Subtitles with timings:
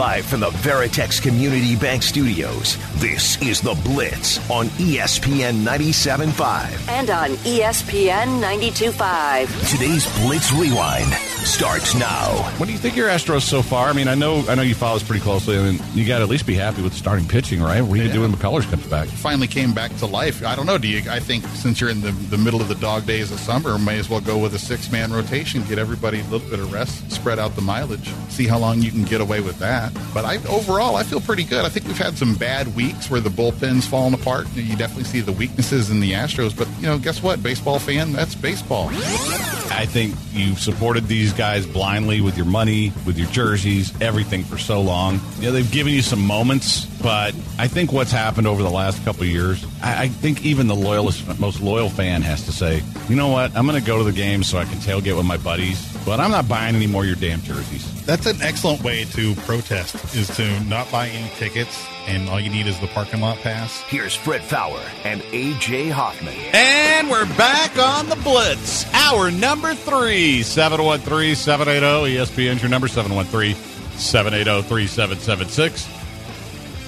[0.00, 6.88] Live from the Veritex Community Bank Studios, this is The Blitz on ESPN 97.5.
[6.88, 9.70] and on ESPN 92.5.
[9.70, 11.12] Today's Blitz Rewind
[11.44, 12.28] starts now.
[12.56, 13.88] What do you think your Astros so far?
[13.88, 16.18] I mean, I know I know you follow us pretty closely, I mean, you got
[16.18, 17.82] to at least be happy with starting pitching, right?
[17.82, 18.14] What are you Yeah.
[18.14, 19.06] doing when McCullers comes back?
[19.08, 20.42] finally came back to life.
[20.46, 20.78] I don't know.
[20.78, 21.02] Do you?
[21.10, 23.98] I think since you're in the, the middle of the dog days of summer, may
[23.98, 25.62] as well go with a six man rotation.
[25.64, 28.90] Get everybody a little bit of rest, spread out the mileage, see how long you
[28.90, 29.89] can get away with that.
[30.12, 31.64] But I overall, I feel pretty good.
[31.64, 34.48] I think we've had some bad weeks where the bullpen's fallen apart.
[34.54, 36.56] You definitely see the weaknesses in the Astros.
[36.56, 37.42] But you know, guess what?
[37.42, 38.88] Baseball fan, that's baseball.
[39.72, 44.58] I think you've supported these guys blindly with your money, with your jerseys, everything for
[44.58, 45.20] so long.
[45.36, 49.02] You know, they've given you some moments, but I think what's happened over the last
[49.04, 52.82] couple of years, I, I think even the loyalist, most loyal fan has to say,
[53.08, 55.26] you know what, I'm going to go to the game so I can tailgate with
[55.26, 58.04] my buddies, but I'm not buying any more of your damn jerseys.
[58.04, 62.50] That's an excellent way to protest is to not buy any tickets and all you
[62.50, 63.80] need is the parking lot pass.
[63.82, 66.34] Here's Fred Faour and AJ Hoffman.
[66.52, 68.92] And we're back on the Blitz.
[68.94, 72.16] Hour number three, 713 780.
[72.16, 73.54] ESPN's your number, 713
[73.96, 75.99] 780 3776.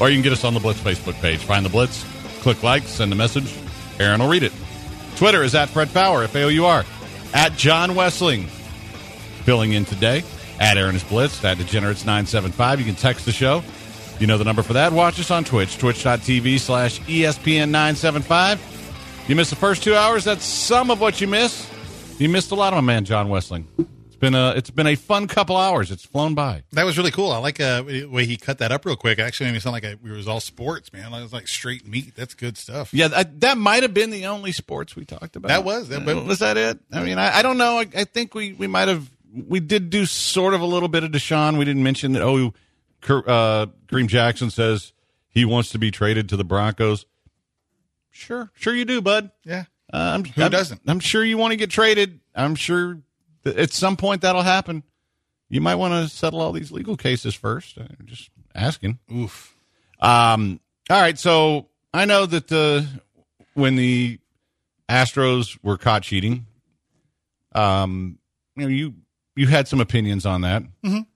[0.02, 1.44] Or you can get us on the Blitz Facebook page.
[1.44, 2.04] Find the Blitz,
[2.40, 3.56] click like, send a message.
[4.00, 4.50] Aaron will read it.
[5.14, 6.84] Twitter is at Fred Faour, F A O U R.
[7.32, 8.46] At John Wessling.
[9.44, 10.24] Filling in today.
[10.58, 11.44] At Aaron is Blitz.
[11.44, 12.78] At Degenerates975.
[12.78, 13.62] You can text the show.
[14.18, 14.92] You know the number for that.
[14.92, 19.28] Watch us on Twitch, twitch.tv slash E ESPN975.
[19.28, 20.24] You missed the first two hours.
[20.24, 21.68] That's some of what you missed.
[22.18, 23.66] You missed a lot of my man, John Wessling.
[24.22, 25.90] It's been a it's been a fun couple hours.
[25.90, 26.62] It's flown by.
[26.72, 27.32] That was really cool.
[27.32, 29.18] I like uh, the way he cut that up real quick.
[29.18, 31.12] It actually made me sound like I, it was all sports, man.
[31.12, 32.14] It was like straight meat.
[32.14, 32.94] That's good stuff.
[32.94, 35.48] Yeah, that, that might have been the only sports we talked about.
[35.48, 36.78] That was- that- Uh, was that it?
[36.92, 37.78] I mean, I, I don't know.
[37.80, 39.10] I, I think we, we might have
[39.48, 41.58] we did do sort of a little bit of Deshaun.
[41.58, 42.22] We didn't mention that.
[42.22, 42.54] Oh,
[43.00, 44.92] Ker- uh, Kareem Jackson says
[45.30, 47.06] he wants to be traded to the Broncos.
[48.12, 49.32] Sure, sure you do, bud.
[49.44, 49.64] Yeah.
[49.92, 50.80] Uh, I'm, Who I'm- doesn't?
[50.86, 52.20] I'm sure you want to get traded.
[52.36, 52.98] I'm sure
[53.44, 54.82] at some point that'll happen.
[55.48, 57.76] You might want to settle all these legal cases first.
[57.76, 58.98] Uh, just asking.
[59.12, 59.54] Oof.
[60.00, 60.60] Um,
[60.90, 62.86] all right, so I know that the
[63.54, 64.18] when the
[64.88, 66.46] Astros were caught cheating,
[67.54, 68.18] um,
[68.56, 68.94] you know you
[69.36, 70.62] you had some opinions on that.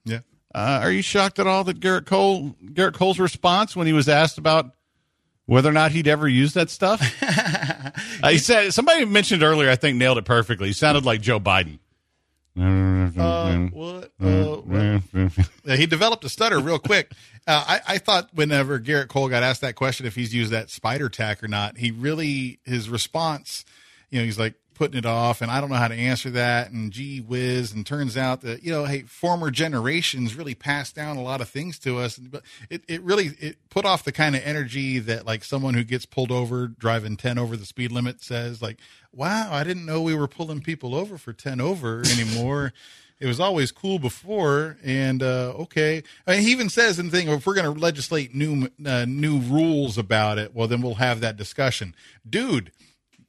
[0.05, 0.19] Yeah.
[0.53, 4.07] Uh, are you shocked at all that Gerrit Cole Gerrit Cole's response when he was
[4.07, 4.71] asked about
[5.45, 7.01] whether or not he'd ever use that stuff?
[8.23, 9.69] uh, he said somebody mentioned earlier.
[9.69, 10.67] I think nailed it perfectly.
[10.67, 11.79] He sounded like Joe Biden.
[12.57, 14.11] Uh, what?
[15.67, 17.11] Uh, he developed a stutter real quick.
[17.45, 20.69] Uh, I, I thought whenever Gerrit Cole got asked that question, if he's used that
[20.69, 23.63] spider tack or not, he really his response,
[24.09, 26.71] you know, he's like putting it off, and I don't know how to answer that,
[26.71, 31.17] and gee whiz, and turns out that you know, hey, former generations really passed down
[31.17, 34.35] a lot of things to us, but it, it really it put off the kind
[34.35, 38.21] of energy that like someone who gets pulled over driving ten over the speed limit
[38.21, 38.77] says, like,
[39.11, 42.71] wow, I didn't know we were pulling people over for ten over anymore.
[43.19, 46.03] It was always cool before, and uh, okay.
[46.27, 49.05] I mean, he even says in the thing, if we're going to legislate new uh,
[49.07, 51.95] new rules about it, well, then we'll have that discussion,
[52.29, 52.71] dude.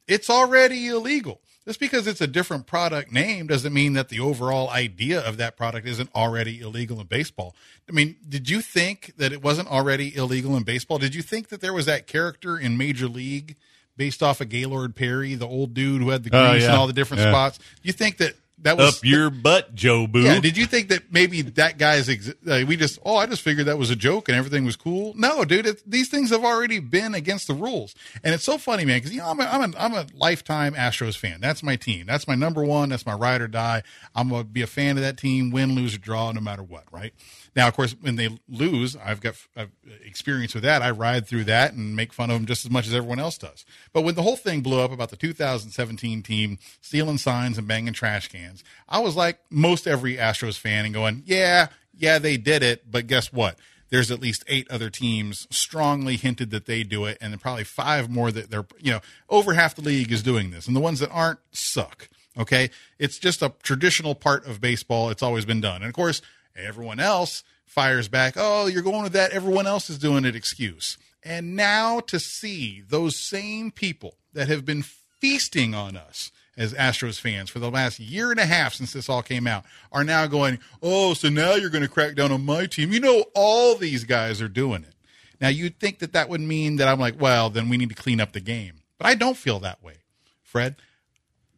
[0.09, 1.39] It's already illegal.
[1.65, 5.55] Just because it's a different product name doesn't mean that the overall idea of that
[5.55, 7.55] product isn't already illegal in baseball.
[7.87, 10.97] I mean, did you think that it wasn't already illegal in baseball?
[10.97, 13.55] Did you think that there was that character in Major League
[13.97, 16.75] based off of Gaylord Perry, the old dude who had the oh, grease Oh, and
[16.75, 17.31] all the different Yeah.
[17.31, 17.57] spots?
[17.59, 18.33] Do you think that
[18.63, 20.21] that was Up your butt, Joe Boo.
[20.21, 23.41] yeah, did you think that maybe that guy's ex- uh, we just oh I just
[23.41, 25.13] figured that was a joke and everything was cool?
[25.15, 28.85] No, dude, it, these things have already been against the rules, and it's so funny,
[28.85, 31.39] man, because you know I'm a, I'm a I'm a lifetime Astros fan.
[31.41, 32.05] That's my team.
[32.05, 32.89] That's my number one.
[32.89, 33.83] That's my ride or die.
[34.15, 36.83] I'm gonna be a fan of that team, win, lose, or draw, no matter what.
[36.91, 37.13] Right
[37.55, 39.71] now, of course, when they lose, I've got I've
[40.05, 40.81] experience with that.
[40.81, 43.37] I ride through that and make fun of them just as much as everyone else
[43.37, 43.65] does.
[43.93, 47.93] But when the whole thing blew up about the 2017 team stealing signs and banging
[47.93, 51.67] trash cans, I was like most every Astros fan and going, yeah,
[51.97, 52.89] yeah, they did it.
[52.89, 53.57] But guess what?
[53.89, 58.09] There's at least eight other teams strongly hinted that they do it, and probably five
[58.09, 58.99] more that they're, you know,
[59.29, 62.09] over half the league is doing this, and the ones that aren't suck.
[62.37, 62.69] Okay,
[62.99, 65.09] it's just a traditional part of baseball.
[65.09, 66.21] It's always been done, and of course,
[66.55, 68.33] everyone else fires back.
[68.37, 69.31] Oh, you're going with that.
[69.31, 70.35] Everyone else is doing it.
[70.35, 70.97] Excuse.
[71.23, 77.19] And now to see those same people that have been feasting on us as Astros
[77.19, 80.27] fans for the last year and a half since this all came out are now
[80.27, 82.91] going, oh, so now you're going to crack down on my team.
[82.91, 84.93] You know, all these guys are doing it.
[85.39, 87.95] Now, you'd think that that would mean that I'm like, well, then we need to
[87.95, 88.81] clean up the game.
[88.97, 89.95] But I don't feel that way,
[90.43, 90.75] Fred.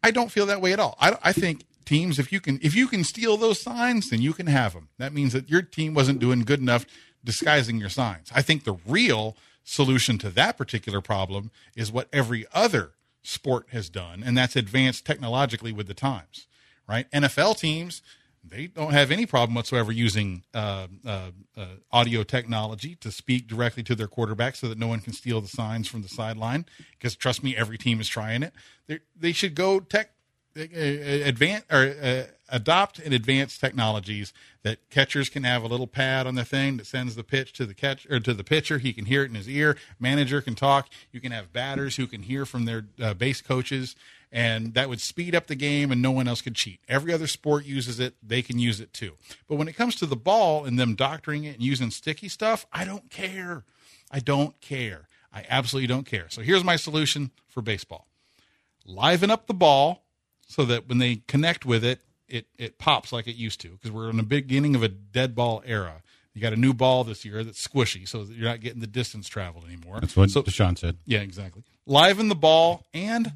[0.04, 0.96] I don't feel that way at all.
[1.00, 4.34] I, I think teams, if you can, if you can steal those signs, then you
[4.34, 4.90] can have them.
[4.98, 6.86] That means that your team wasn't doing good enough
[7.24, 8.32] disguising your signs.
[8.34, 12.92] I think the real solution to that particular problem is what every other
[13.24, 16.48] sport has done, and that's advanced technologically with the times.
[16.88, 17.10] Right?
[17.12, 18.02] NFL teams
[18.44, 23.84] they don't have any problem whatsoever using uh, uh, uh, audio technology to speak directly
[23.84, 26.66] to their quarterback so that no one can steal the signs from the sideline.
[26.92, 28.54] Because trust me, every team is trying it.
[28.88, 30.12] They, they should go tech
[30.56, 34.34] advance or uh, adopt and advance technologies
[34.64, 37.66] that catchers can have a little pad on the thing that sends the pitch to
[37.66, 38.78] the catch or to the pitcher.
[38.78, 39.78] He can hear it in his ear.
[40.00, 40.90] Manager can talk.
[41.12, 43.96] You can have batters who can hear from their uh, base coaches
[44.32, 46.80] and that would speed up the game and no one else could cheat.
[46.88, 49.14] Every other sport uses it, they can use it too.
[49.48, 52.66] But when it comes to the ball and them doctoring it and using sticky stuff,
[52.72, 53.64] I don't care.
[54.10, 55.08] I don't care.
[55.34, 56.28] I absolutely don't care.
[56.30, 58.08] So here's my solution for baseball.
[58.86, 60.04] Liven up the ball
[60.52, 63.90] so that when they connect with it, it, it pops like it used to because
[63.90, 66.04] we're in the beginning of a dead ball era.
[66.34, 68.88] You got a new ball this year that's squishy, so that you're not getting the
[68.88, 70.00] distance traveled anymore.
[70.02, 70.98] That's what so, Deshaun said.
[71.06, 71.64] Yeah, exactly.
[71.86, 73.32] Liven the ball and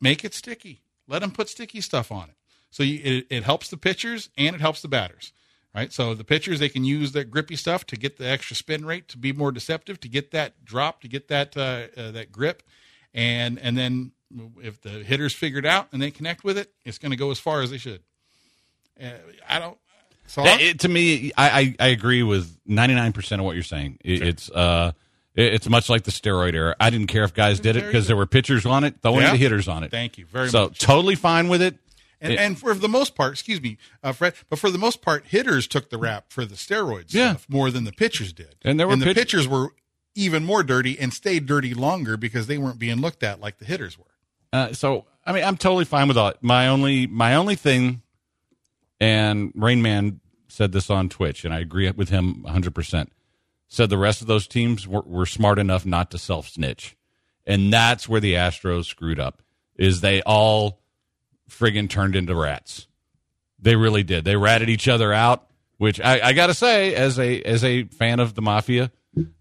[0.00, 0.80] make it sticky.
[1.06, 2.36] Let them put sticky stuff on it.
[2.70, 5.32] So you, it, it helps the pitchers and it helps the batters,
[5.74, 5.92] right?
[5.92, 9.08] So the pitchers they can use that grippy stuff to get the extra spin rate
[9.08, 12.62] to be more deceptive, to get that drop, to get that uh, uh, that grip,
[13.16, 14.12] and and then
[14.62, 17.40] if the hitters figured out and they connect with it, it's going to go as
[17.40, 18.02] far as they should.
[19.02, 19.10] Uh,
[19.48, 19.78] I don't.
[20.28, 23.62] So it, to me, I, I, I agree with ninety nine percent of what you're
[23.62, 23.98] saying.
[24.04, 24.26] It, sure.
[24.26, 24.92] It's uh
[25.34, 26.74] it's much like the steroid era.
[26.80, 29.32] I didn't care if guys did it because there were pitchers on it, throwing yeah.
[29.32, 29.90] the hitters on it.
[29.90, 30.80] Thank you very so, much.
[30.80, 31.76] So totally fine with it.
[32.22, 35.02] And, it, and for the most part, excuse me, uh, Fred, but for the most
[35.02, 37.32] part, hitters took the rap for the steroids yeah.
[37.32, 38.56] stuff more than the pitchers did.
[38.62, 39.74] And there were and pitch- the pitchers were
[40.16, 43.64] even more dirty and stayed dirty longer because they weren't being looked at like the
[43.64, 44.04] hitters were.
[44.52, 46.32] Uh, so I mean, I'm totally fine with all.
[46.40, 48.02] My only my only thing,
[48.98, 52.74] and Rain Man said this on Twitch, and I agree with him 100.
[52.74, 53.12] percent
[53.68, 56.96] said the rest of those teams were, were smart enough not to self snitch.
[57.46, 59.42] And that's where the Astros screwed up
[59.76, 60.80] is they all
[61.48, 62.88] friggin' turned into rats.
[63.58, 64.24] They really did.
[64.24, 65.46] They ratted each other out,
[65.78, 68.90] which I, I got to say, as a as a fan of the mafia,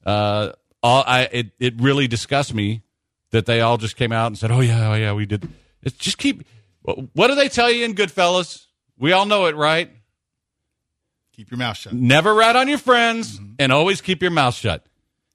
[0.05, 0.51] uh,
[0.85, 2.83] all I it, it really disgusts me
[3.31, 5.49] that they all just came out and said, "Oh yeah, oh yeah, we did."
[5.81, 6.45] It's just keep.
[6.83, 8.67] What do they tell you in Goodfellas?
[8.97, 9.89] We all know it, right?
[11.33, 11.93] Keep your mouth shut.
[11.93, 13.53] Never rat on your friends mm-hmm.
[13.57, 14.85] and always keep your mouth shut.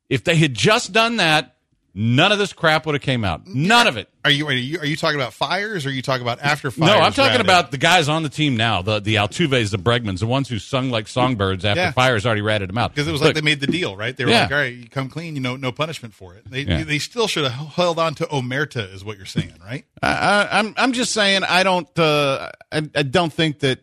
[0.08, 1.56] If they had just done that,
[1.92, 3.46] none of this crap would have came out.
[3.46, 4.08] None of it.
[4.22, 6.70] Are you, are you are you talking about Fiers or are you talking about after
[6.70, 6.92] Fiers?
[6.92, 7.46] No, I'm talking ratted?
[7.46, 10.58] about the guys on the team now, the the Altuves, the Bregmans, the ones who
[10.58, 11.92] sung like songbirds after yeah.
[11.92, 12.94] Fiers already ratted them out.
[12.94, 14.14] Because it was Look, like they made the deal, right?
[14.14, 14.42] They were yeah.
[14.42, 16.84] like, "All right, you come clean, you know, no punishment for it." They yeah.
[16.84, 19.86] they still should have held on to Omerta, is what you're saying, right?
[20.02, 23.78] I, am I'm, I'm just saying I don't uh, I, I don't think that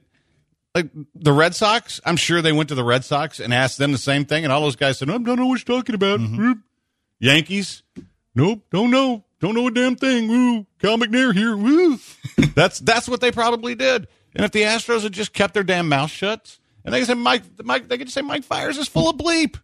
[0.75, 3.91] like the Red Sox, I'm sure they went to the Red Sox and asked them
[3.91, 6.19] the same thing, and all those guys said, "I don't know what you're talking about."
[6.19, 6.51] Mm-hmm.
[7.19, 7.81] Yankees,
[8.35, 10.27] nope, don't know, don't know a damn thing.
[10.27, 11.55] Woo, Cal McNair here.
[11.55, 11.99] Woo.
[12.55, 14.07] that's that's what they probably did.
[14.35, 17.13] And if the Astros had just kept their damn mouth shut, and they could say
[17.13, 19.59] Mike, Mike, they could say Mike Fiers is full of bleep.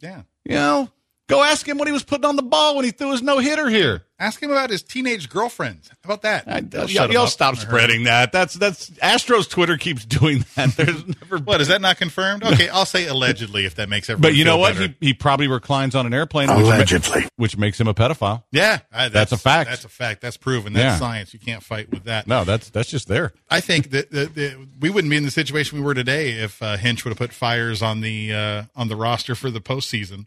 [0.00, 0.90] Yeah, you know,
[1.26, 3.38] Go ask him what he was putting on the ball when he threw his no
[3.38, 4.04] hitter here.
[4.18, 5.80] Ask him about his teenage girlfriend.
[6.04, 6.46] How about that?
[6.46, 8.30] I, uh, y'all, y'all stop spreading that.
[8.30, 10.76] That's that's Astros Twitter keeps doing that.
[10.76, 11.38] There's never.
[11.38, 12.44] what is that not confirmed?
[12.44, 14.22] Okay, I'll say allegedly if that makes everyone.
[14.32, 14.76] But you know what?
[14.76, 16.48] He, he probably reclines on an airplane.
[16.50, 18.44] Allegedly, which, which makes him a pedophile.
[18.52, 19.70] Yeah, I, that's, that's, a fact.
[19.70, 20.20] That's a fact.
[20.20, 20.74] That's proven.
[20.74, 20.98] That's yeah.
[20.98, 21.32] science.
[21.32, 22.28] You can't fight with that.
[22.28, 23.32] No, that's that's just there.
[23.50, 26.62] I think that, that, that we wouldn't be in the situation we were today if
[26.62, 30.26] uh, Hinch would have put Fiers on the uh, on the roster for the postseason.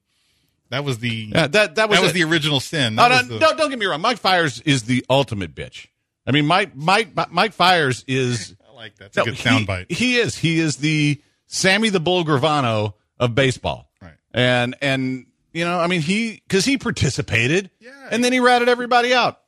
[0.69, 2.95] That was the that that was that was the original sin.
[2.95, 3.39] That no, the...
[3.39, 4.01] no, don't get me wrong.
[4.01, 5.87] Mike Fiers is the ultimate bitch.
[6.25, 8.55] I mean, Mike Mike Mike Fiers is.
[8.69, 9.13] I like that.
[9.13, 9.85] That's no, a good soundbite.
[9.89, 10.37] He, he is.
[10.37, 13.89] He is the Sammy the Bull Gravano of baseball.
[14.01, 14.13] Right.
[14.33, 17.71] And and you know, I mean, he because he participated.
[17.79, 17.91] Yeah.
[18.11, 19.39] And then he ratted everybody out.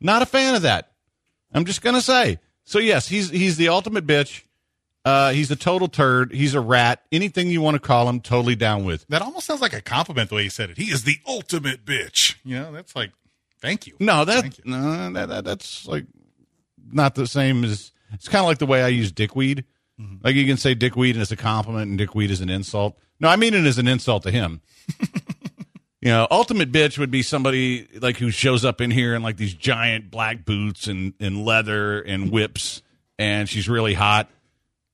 [0.00, 0.92] Not a fan of that.
[1.52, 2.38] I'm just gonna say.
[2.64, 4.42] So yes, he's he's the ultimate bitch.
[5.04, 6.32] Uh, he's a total turd.
[6.32, 7.02] He's a rat.
[7.12, 9.06] Anything you want to call him, totally down with.
[9.08, 10.78] That almost sounds like a compliment the way he said it.
[10.78, 12.36] He is the ultimate bitch.
[12.44, 13.12] You know, that's like,
[13.60, 13.94] thank you.
[14.00, 16.06] No, that, no, that, that that's like
[16.90, 17.92] not the same as.
[18.12, 19.64] It's kind of like the way I use dickweed.
[20.00, 20.16] Mm-hmm.
[20.24, 22.98] Like you can say dickweed and it's a compliment, and dickweed is an insult.
[23.20, 24.60] No, I mean it as an insult to him.
[26.04, 29.38] You know, ultimate bitch would be somebody like who shows up in here in like
[29.38, 32.82] these giant black boots and, and leather and whips,
[33.18, 34.28] and she's really hot.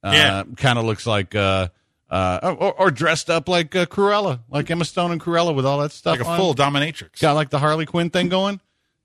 [0.02, 0.42] Uh, Yeah.
[0.56, 1.68] kind of looks like uh,
[2.10, 5.78] uh, or, or dressed up like uh, Cruella, like Emma Stone and Cruella with all
[5.80, 6.18] that stuff.
[6.18, 6.38] like a on.
[6.38, 7.20] full dominatrix.
[7.20, 8.60] got like the Harley Quinn thing going.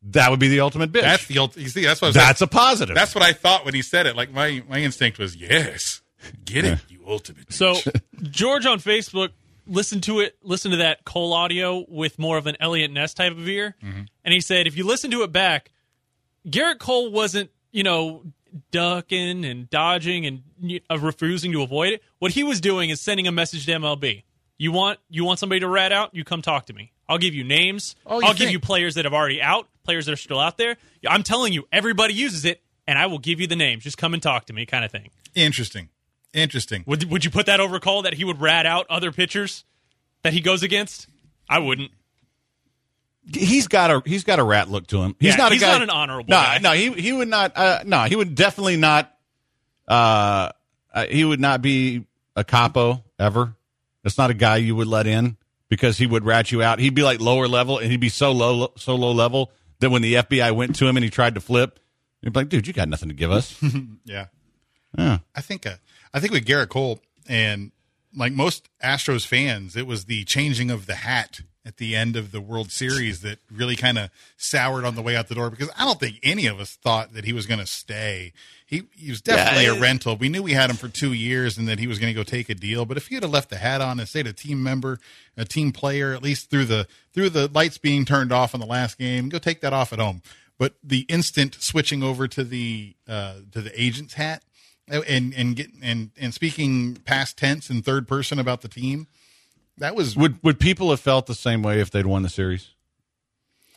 [0.10, 1.02] That would be the ultimate bitch.
[1.02, 1.84] That's the ult- you see.
[1.84, 2.96] That's what I was That's a positive.
[2.96, 4.16] That's what I thought when he said it.
[4.16, 6.02] Like my my instinct was yes,
[6.46, 7.52] get it, you ultimate.
[7.52, 7.76] So
[8.22, 9.30] George on Facebook
[9.68, 13.32] listened to it, listened to that Cole audio with more of an Eliot Ness type
[13.32, 15.72] of ear, and he said if you listen to it back,
[16.48, 18.24] Gerrit Cole wasn't you know
[18.72, 20.44] ducking and dodging and
[20.90, 22.04] uh, refusing to avoid it.
[22.20, 24.24] What he was doing is sending a message to MLB.
[24.58, 26.16] You want you want somebody to rat out?
[26.16, 26.92] You come talk to me.
[27.08, 27.96] I'll give you names.
[28.06, 30.58] Oh, you I'll give you players that have already out, players that are still out
[30.58, 30.78] there.
[31.08, 33.84] I'm telling you, everybody uses it, and I will give you the names.
[33.84, 35.10] Just come and talk to me, kind of thing.
[35.36, 35.90] Interesting,
[36.34, 36.84] interesting.
[36.88, 39.66] Would would you put that over call that he would rat out other pitchers
[40.24, 41.08] that he goes against?
[41.50, 41.92] I wouldn't.
[43.34, 45.16] He's got a he's got a rat look to him.
[45.20, 46.60] He's Yeah, not a he's guy, not an honorable No, guy.
[46.62, 47.54] no, he he would not.
[47.58, 49.12] Uh, no, he would definitely not.
[49.88, 50.50] Uh,
[50.94, 52.06] uh, he would not be
[52.36, 53.56] a capo ever.
[54.04, 55.38] It's not a guy you would let in
[55.70, 56.80] because he would rat you out.
[56.80, 60.02] He'd be like lower level, and he'd be so low so low level that when
[60.02, 61.80] the FBI went to him and he tried to flip,
[62.22, 63.60] he'd be like, "Dude, you got nothing to give us."
[64.06, 64.28] Yeah,
[64.98, 65.18] yeah.
[65.36, 65.76] I think uh,
[66.14, 67.72] I think with Gerrit Cole and
[68.16, 72.32] like most Astros fans, it was the changing of the hat at the end of
[72.32, 75.70] the World Series that really kind of soured on the way out the door because
[75.78, 78.34] I don't think any of us thought that he was going to stay.
[78.66, 80.16] He he was definitely Yeah, a rental.
[80.16, 82.24] We knew we had him for two years and that he was going to go
[82.24, 82.86] take a deal.
[82.86, 85.00] But if he had left the hat on and stayed a team member,
[85.36, 88.66] a team player, at least through the through the lights being turned off in the
[88.68, 90.22] last game, go take that off at home.
[90.58, 94.44] But the instant switching over to the uh, to the agent's hat
[94.88, 99.08] and and get and and speaking past tense and third person about the team,
[99.78, 102.70] that was Would would people have felt the same way if they'd won the series?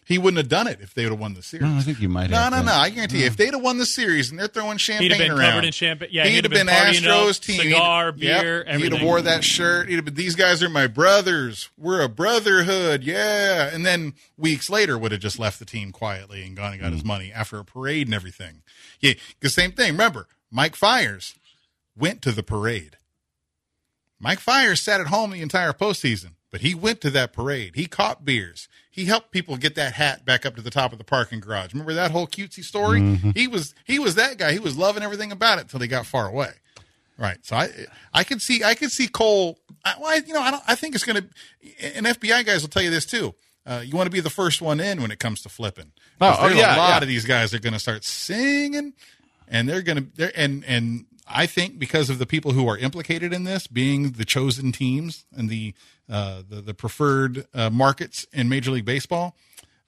[0.08, 1.68] he wouldn't have done it if they would have won the series.
[1.68, 2.50] No, I think you might No, have.
[2.52, 2.66] no, been.
[2.66, 2.72] no.
[2.72, 5.18] I guarantee you, if they'd have won the series and they're throwing champagne He'd have
[5.18, 6.08] been around, covered in champagne.
[6.10, 7.60] Yeah, he'd, he'd have have been, been partying up, Astros team.
[7.60, 8.66] cigar, He'd- beer, yep.
[8.66, 9.06] He'd have everything.
[9.06, 9.90] wore that shirt.
[9.90, 11.68] He'd have been, these guys are my brothers.
[11.76, 13.02] We're a brotherhood.
[13.04, 13.68] Yeah.
[13.70, 16.92] And then weeks later would have just left the team quietly and gone and got
[16.92, 17.08] his mm-hmm.
[17.08, 18.62] money after a parade and everything.
[19.00, 19.12] Yeah.
[19.40, 19.92] the same thing.
[19.92, 21.34] Remember, Mike Fiers
[21.94, 22.96] went to the parade.
[24.20, 27.76] Mike Fiers sat at home the entire postseason, but he went to that parade.
[27.76, 28.68] He caught beers.
[28.90, 31.72] He helped people get that hat back up to the top of the parking garage.
[31.72, 33.00] Remember that whole cutesy story?
[33.34, 34.52] He was he was that guy.
[34.52, 36.50] He was loving everything about it till he got far away.
[37.16, 37.38] Right.
[37.44, 37.70] So I
[38.12, 39.58] I could see I could see Cole.
[39.84, 41.96] I, well, I, you know I don't I think it's going to.
[41.96, 43.34] And FBI guys will tell you this too.
[43.64, 45.92] Uh, you want to be the first one in when it comes to flipping.
[46.22, 47.02] Oh, oh, yeah, a lot yeah.
[47.02, 48.94] of these guys are going to start singing,
[49.46, 52.78] and they're going to they're and and I think because of the people who are
[52.78, 55.74] implicated in this being the chosen teams and the
[56.10, 59.36] uh, the, the preferred uh, markets in Major League Baseball,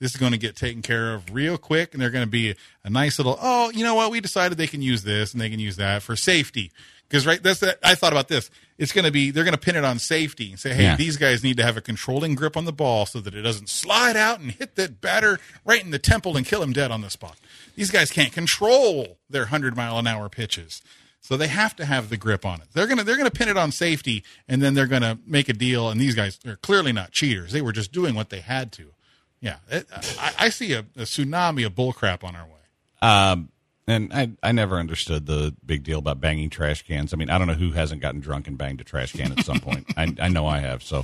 [0.01, 2.55] this is going to get taken care of real quick, and they're going to be
[2.85, 3.39] a nice little.
[3.41, 4.11] Oh, you know what?
[4.11, 6.73] We decided they can use this and they can use that for safety.
[7.09, 7.79] Because right, that's that.
[7.83, 8.51] I thought about this.
[8.79, 10.97] It's going to be they're going to pin it on safety and say, hey, Yeah.
[10.97, 13.69] these guys need to have a controlling grip on the ball so that it doesn't
[13.69, 17.01] slide out and hit that batter right in the temple and kill him dead on
[17.01, 17.37] the spot.
[17.75, 20.83] These guys can't control their hundred mile an hour pitches.
[21.21, 22.69] So they have to have the grip on it.
[22.73, 25.91] They're gonna they're gonna pin it on safety, and then they're gonna make a deal.
[25.91, 27.53] And these guys are clearly not cheaters.
[27.53, 28.93] They were just doing what they had to.
[29.41, 29.87] Yeah, it,
[30.19, 32.53] I, I see a, a tsunami of bullcrap on our way.
[33.03, 33.49] Um,
[33.87, 37.13] and I, I never understood the big deal about banging trash cans.
[37.13, 39.45] I mean, I don't know who hasn't gotten drunk and banged a trash can at
[39.45, 39.87] some point.
[39.97, 40.83] I, I know I have.
[40.83, 40.99] So,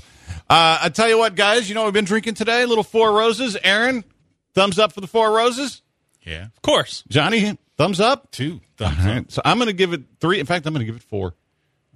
[0.50, 2.64] uh, I tell you what, guys, you know what we've been drinking today?
[2.66, 3.56] Little Four Roses.
[3.64, 4.04] Aaron,
[4.54, 5.82] thumbs up for the Four Roses.
[6.24, 7.02] Yeah, Of course.
[7.08, 8.30] Johnny, thumbs up.
[8.30, 8.60] two.
[8.80, 9.30] All right.
[9.30, 10.40] So I'm going to give it three.
[10.40, 11.34] In fact, I'm going to give it four,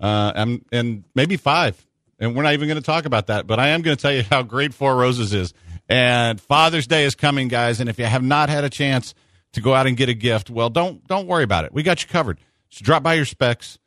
[0.00, 1.84] uh, and, and maybe five.
[2.18, 4.12] And we're not even going to talk about that, but I am going to tell
[4.12, 5.54] you how great Four Roses is.
[5.88, 7.80] And Father's Day is coming, guys.
[7.80, 9.14] And if you have not had a chance
[9.54, 11.72] to go out and get a gift, well, don't don't worry about it.
[11.72, 12.38] We got you covered.
[12.68, 13.78] So drop by your Spec's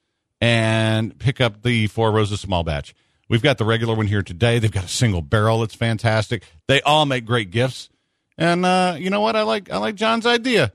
[0.42, 2.96] and pick up the Four Roses small batch.
[3.30, 4.60] We've got the regular one here today.
[4.60, 6.44] They've got a single barrel that's fantastic.
[6.68, 7.90] They all make great gifts.
[8.38, 9.36] And uh, you know what?
[9.36, 10.74] I like I like John's idea.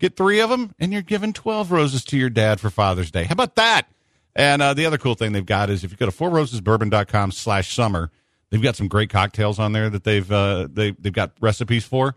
[0.00, 3.24] Get three of them, and you're giving 12 roses to your dad for Father's Day.
[3.24, 3.86] How about that?
[4.34, 7.74] And uh, the other cool thing they've got is if you go to fourrosesbourbon.com slash
[7.74, 8.10] summer,
[8.48, 12.16] they've got some great cocktails on there that they've uh, they, they've got recipes for.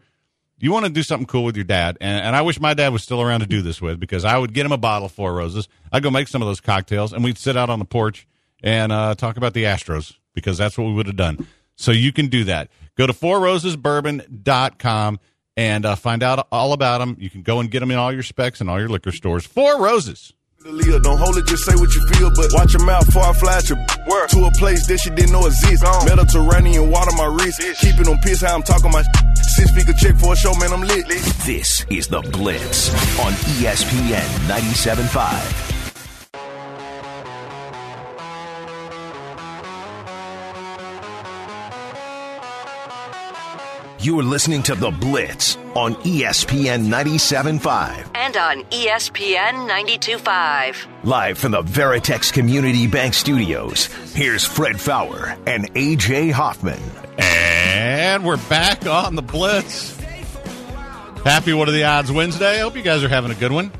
[0.59, 2.93] You want to do something cool with your dad, and, and I wish my dad
[2.93, 5.11] was still around to do this with because I would get him a bottle of
[5.11, 5.67] Four Roses.
[5.91, 8.25] I'd go make some of those cocktails, and we'd sit out on the porch
[8.63, 11.45] and uh, talk about the Astros because that's what we would have done.
[11.75, 12.69] So you can do that.
[12.95, 15.19] Go to fourrosesbourbon.com
[15.57, 17.17] and uh, find out all about them.
[17.19, 19.45] You can go and get them in all your Spec's and all your liquor stores.
[19.45, 20.33] Four Roses.
[20.65, 23.33] Leah, don't hold it, just say what you feel, but watch your mouth before I
[23.33, 23.75] flash you.
[24.07, 24.27] Where?
[24.27, 25.83] To a place that she didn't know exists.
[26.05, 29.03] Mediterranean water my wrist, keeping them pissed how I'm talking my
[29.55, 31.05] six figure check for a show, man, I'm lit.
[31.45, 35.72] This is The Blitz on ESPN 97.5.
[44.03, 48.11] You are listening to The Blitz on ESPN 97.5.
[48.13, 51.05] And on ESPN 92.5.
[51.05, 56.81] Live from the Veritex Community Bank Studios, here's Fred Faour and AJ Hoffman.
[57.17, 59.97] And we're back on the Blitz.
[61.23, 62.57] Happy What Are the Odds Wednesday.
[62.57, 63.71] I hope you guys are having a good one.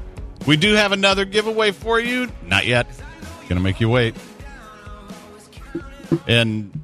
[0.48, 2.30] We do have another giveaway for you.
[2.46, 2.88] Not yet.
[3.50, 4.16] Gonna make you wait.
[6.28, 6.82] And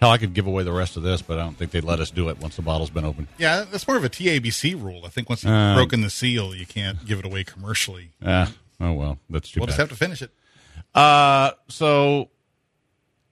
[0.00, 2.00] hell, I could give away the rest of this, but I don't think they'd let
[2.00, 3.28] us do it once the bottle's been opened.
[3.38, 5.02] Yeah, that's more of a TABC rule.
[5.04, 8.10] I think once you've Uh, broken the seal, you can't give it away commercially.
[8.24, 9.70] Ah, oh well, that's too We'll bad.
[9.72, 10.30] just have to finish it.
[10.94, 12.30] Uh, so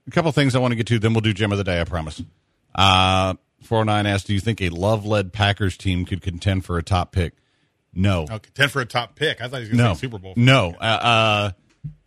[0.07, 1.81] a couple things I want to get to, then we'll do gem of the day.
[1.81, 2.21] I promise.
[2.75, 3.33] Uh,
[3.63, 7.33] 409 asked, "Do you think a love-led Packers team could contend for a top pick?"
[7.93, 9.41] No, Okay, ten for a top pick.
[9.41, 10.33] I thought he was going to no, say Super Bowl.
[10.37, 11.51] No, uh, uh,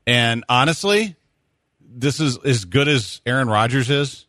[0.07, 1.16] and honestly,
[1.81, 4.26] this is as good as Aaron Rodgers is.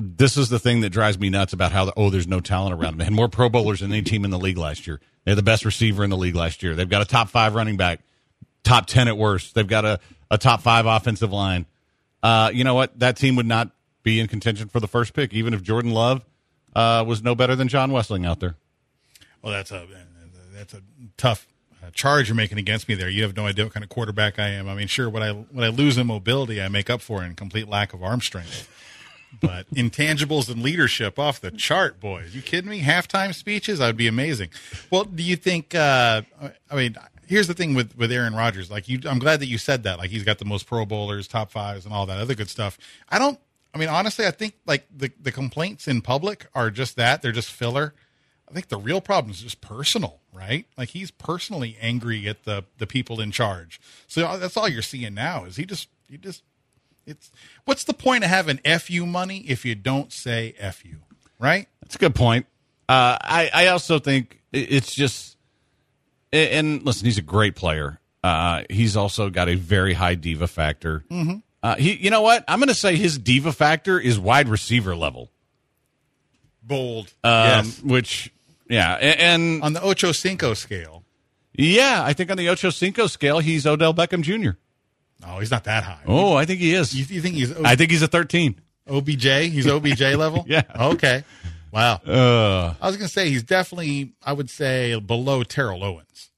[0.00, 2.72] This is the thing that drives me nuts about how the, oh, there's no talent
[2.72, 2.98] around them.
[2.98, 5.00] They had more Pro Bowlers than any team in the league last year.
[5.24, 6.74] They had the best receiver in the league last year.
[6.74, 8.00] They've got a top five running back,
[8.64, 9.54] top ten at worst.
[9.54, 11.66] They've got a, a top five offensive line.
[12.22, 12.98] Uh, you know what?
[12.98, 13.70] That team would not
[14.02, 16.24] be in contention for the first pick, even if Jordan Love
[16.74, 18.56] uh, was no better than John Wessling out there.
[19.42, 19.86] Well, that's a
[20.54, 20.82] that's a
[21.16, 21.46] tough
[21.82, 23.08] uh, charge you're making against me there.
[23.08, 24.68] You have no idea what kind of quarterback I am.
[24.68, 27.34] I mean, sure, what I what I lose in mobility, I make up for in
[27.34, 28.68] complete lack of arm strength.
[29.40, 32.34] But intangibles and leadership off the chart, boys.
[32.34, 32.82] You kidding me?
[32.82, 34.50] Halftime speeches, that would be amazing.
[34.90, 35.74] Well, do you think?
[35.74, 36.22] Uh,
[36.70, 36.96] I mean,
[37.26, 38.70] here's the thing with with Aaron Rodgers.
[38.70, 39.98] Like, you, I'm glad that you said that.
[39.98, 42.76] Like, he's got the most Pro Bowlers, top fives, and all that other good stuff.
[43.08, 43.38] I don't.
[43.72, 47.22] I mean, honestly, I think like the the complaints in public are just that.
[47.22, 47.94] They're just filler.
[48.48, 50.66] I think the real problem is just personal, right?
[50.76, 53.80] Like he's personally angry at the the people in charge.
[54.08, 56.42] So that's all you're seeing now is he just he just
[57.06, 57.30] it's
[57.64, 60.88] what's the point of having fu money if you don't say fu,
[61.38, 61.68] right?
[61.82, 62.46] That's a good point.
[62.88, 65.36] Uh, I I also think it's just,
[66.32, 68.00] and listen, he's a great player.
[68.22, 71.04] Uh, he's also got a very high diva factor.
[71.10, 71.36] Mm-hmm.
[71.62, 72.44] Uh, he, you know what?
[72.48, 75.30] I'm going to say his diva factor is wide receiver level.
[76.62, 77.82] Bold, Um, yes.
[77.82, 78.32] Which,
[78.68, 81.04] yeah, a- and, On the Ocho Cinco scale,
[81.54, 84.52] yeah, I think on the Ocho Cinco scale, he's Odell Beckham Jr.
[85.20, 86.00] no, he's not that high.
[86.06, 86.94] Oh, I think he is.
[86.94, 88.60] You, you think he's o- I think he's a 13.
[88.88, 89.24] OBJ?
[89.24, 90.44] He's OBJ level.
[90.48, 90.62] Yeah.
[90.74, 91.24] Okay.
[91.72, 91.94] Wow.
[92.06, 96.30] Uh, I was gonna say he's definitely, I would say, below Terrell Owens.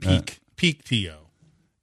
[0.00, 1.12] Peak, peak To.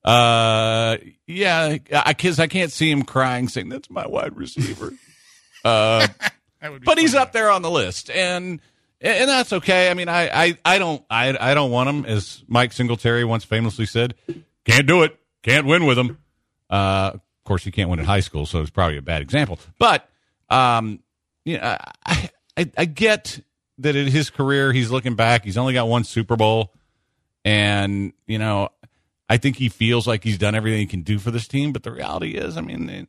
[0.06, 0.98] uh,
[1.28, 4.94] yeah, because I can't see him crying, saying that's my wide receiver.
[5.66, 6.08] uh,
[6.86, 8.62] but he's up there on the list, and
[9.02, 9.92] and that's okay.
[9.92, 13.44] I mean, I I, I don't I I don't want him, as Mike Singletary once
[13.44, 14.16] famously said,
[14.66, 16.18] "Can't do it, can't win with him."
[16.70, 19.60] Uh, of course, he can't win in high school, so it's probably a bad example.
[19.80, 20.10] But
[20.50, 21.00] um,
[21.46, 23.40] you know, I I, I get
[23.80, 26.74] that in his career, he's looking back, he's only got one Super Bowl,
[27.46, 28.70] and you know,
[29.30, 31.74] I think he feels like he's done everything he can do for this team.
[31.74, 32.86] But the reality is, I mean.
[32.88, 33.08] They,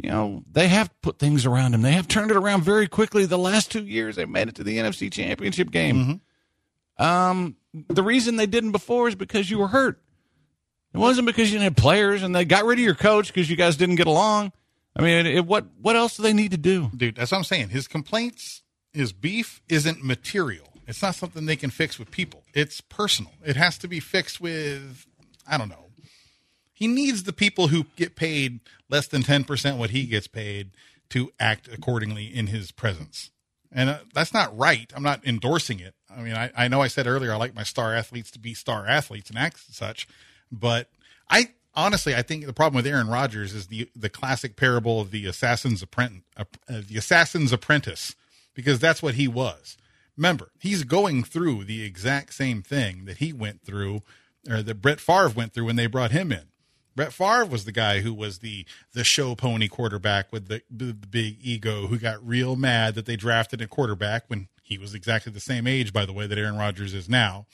[0.00, 1.82] you know, they have put things around him.
[1.82, 3.26] They have turned it around very quickly.
[3.26, 6.20] The last two years, they've made it to the NFC Championship game.
[6.98, 7.56] Um,
[7.88, 10.00] the reason they didn't before is because you were hurt.
[10.94, 13.50] It wasn't because you didn't have players, and they got rid of your coach because
[13.50, 14.52] you guys didn't get along.
[14.96, 16.90] I mean, it, what what else do they need to do?
[16.96, 17.16] dude.
[17.16, 17.68] That's what I'm saying.
[17.68, 20.68] His complaints, his beef isn't material.
[20.88, 22.42] It's not something they can fix with people.
[22.54, 23.32] It's personal.
[23.44, 25.06] It has to be fixed with,
[25.46, 25.84] I don't know.
[26.72, 30.70] He needs the people who get paid less than 10% what he gets paid
[31.10, 33.30] to act accordingly in his presence.
[33.70, 34.90] And uh, that's not right.
[34.96, 35.94] I'm not endorsing it.
[36.08, 38.54] I mean, I, I know I said earlier I like my star athletes to be
[38.54, 40.08] star athletes and act as such,
[40.50, 40.90] but
[41.30, 45.10] I honestly I think the problem with Aaron Rodgers is the the classic parable of
[45.10, 48.14] the assassin's apprentice, uh, the assassin's apprentice,
[48.54, 49.76] because that's what he was.
[50.16, 54.02] Remember, he's going through the exact same thing that he went through,
[54.50, 56.48] or that Brett Favre went through when they brought him in.
[56.96, 60.92] Brett Favre was the guy who was the the show pony quarterback with the, the,
[60.92, 65.30] big ego who got real mad that they drafted a quarterback when he was exactly
[65.30, 67.46] the same age, by the way, that Aaron Rodgers is now.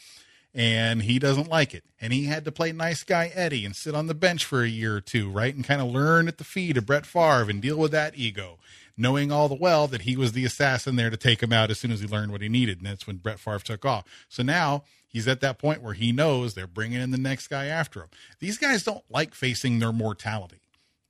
[0.55, 1.85] And he doesn't like it.
[2.01, 4.69] And he had to play nice guy Eddie and sit on the bench for a
[4.69, 5.55] year or two, right?
[5.55, 8.59] And kind of learn at the feet of Brett Favre and deal with that ego,
[8.97, 11.81] knowing all the well that he was the assassin there to take him out as
[11.81, 12.79] soon as he learned what he needed.
[12.79, 14.05] And that's when Brett Favre took off.
[14.29, 17.67] So now he's at that point where he knows they're bringing in the next guy
[17.67, 18.09] after him.
[18.38, 20.61] These guys don't like facing their mortality,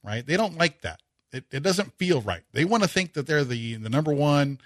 [0.02, 0.24] right?
[0.26, 1.00] They don't like that.
[1.32, 2.44] It, it doesn't feel right.
[2.52, 4.58] They want to think that they're the the number one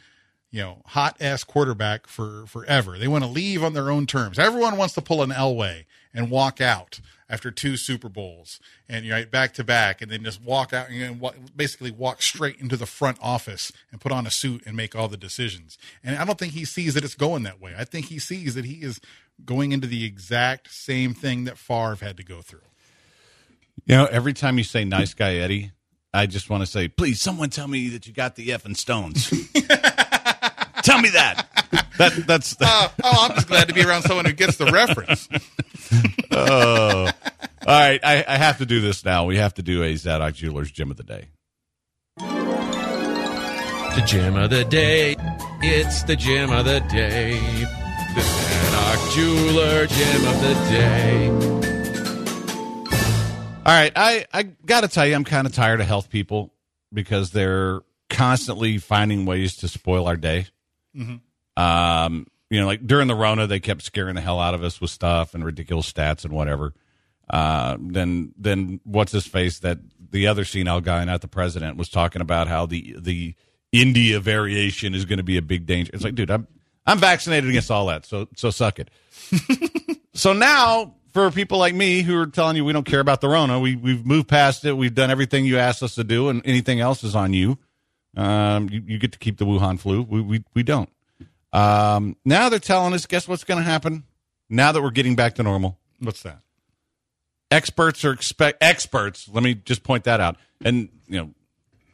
[0.51, 2.99] you know, hot ass quarterback for forever.
[2.99, 4.39] They want to leave on their own terms.
[4.39, 5.85] Everyone wants to pull an Elway
[6.15, 8.59] and walk out after two Super Bowls
[8.89, 11.23] and you right back to back, and then just walk out and
[11.55, 15.09] basically walk straight into the front office and put on a suit and make all
[15.09, 15.77] the decisions.
[16.03, 17.75] And I don't think he sees that it's going that way.
[17.77, 19.01] I think he sees that he is
[19.45, 22.61] going into the exact same thing that Favre had to go through.
[23.85, 25.73] You know, every time you say "nice guy Eddie,"
[26.13, 29.33] I just want to say, please, someone tell me that you got the effing Stones.
[30.89, 31.47] Tell me that.
[31.99, 32.57] That that's.
[32.59, 35.29] Uh, oh, I'm just glad to be around someone who gets the reference.
[36.31, 37.11] oh, all
[37.67, 38.01] right.
[38.03, 39.27] I, I have to do this now.
[39.27, 41.29] We have to do a Zadok Jewelers Gem of the Day.
[42.17, 45.17] The gem of the day.
[45.61, 47.39] It's the gem of the day.
[48.15, 51.29] The Zadok Jeweler Gem of the day.
[53.67, 56.55] All right, I I got to tell you, I'm kind of tired of health people
[56.95, 60.47] because they're constantly finding ways to spoil our day.
[60.97, 61.63] Mm-hmm.
[61.63, 64.81] Um, you know, like during the Rona, they kept scaring the hell out of us
[64.81, 66.73] with stuff and ridiculous stats and whatever.
[67.29, 69.59] Uh, then, then what's his face?
[69.59, 69.79] That
[70.11, 73.35] the other senile guy, not the president, was talking about how the the
[73.73, 75.91] India variation is going to be a big danger.
[75.93, 76.47] It's like, dude, I'm
[76.87, 78.91] I'm vaccinated against all that, so so suck it.
[80.15, 83.29] so now, for people like me who are telling you we don't care about the
[83.29, 84.73] Rona, we we've moved past it.
[84.73, 87.59] We've done everything you asked us to do, and anything else is on you.
[88.17, 90.03] Um, you, you, get to keep the Wuhan flu.
[90.03, 90.89] We we, we don't.
[91.53, 94.05] Um, now they're telling us, guess what's going to happen?
[94.51, 96.41] Now that we're getting back to normal, what's that?
[97.51, 99.29] Experts are expect experts.
[99.33, 100.37] Let me just point that out.
[100.65, 101.35] And you know,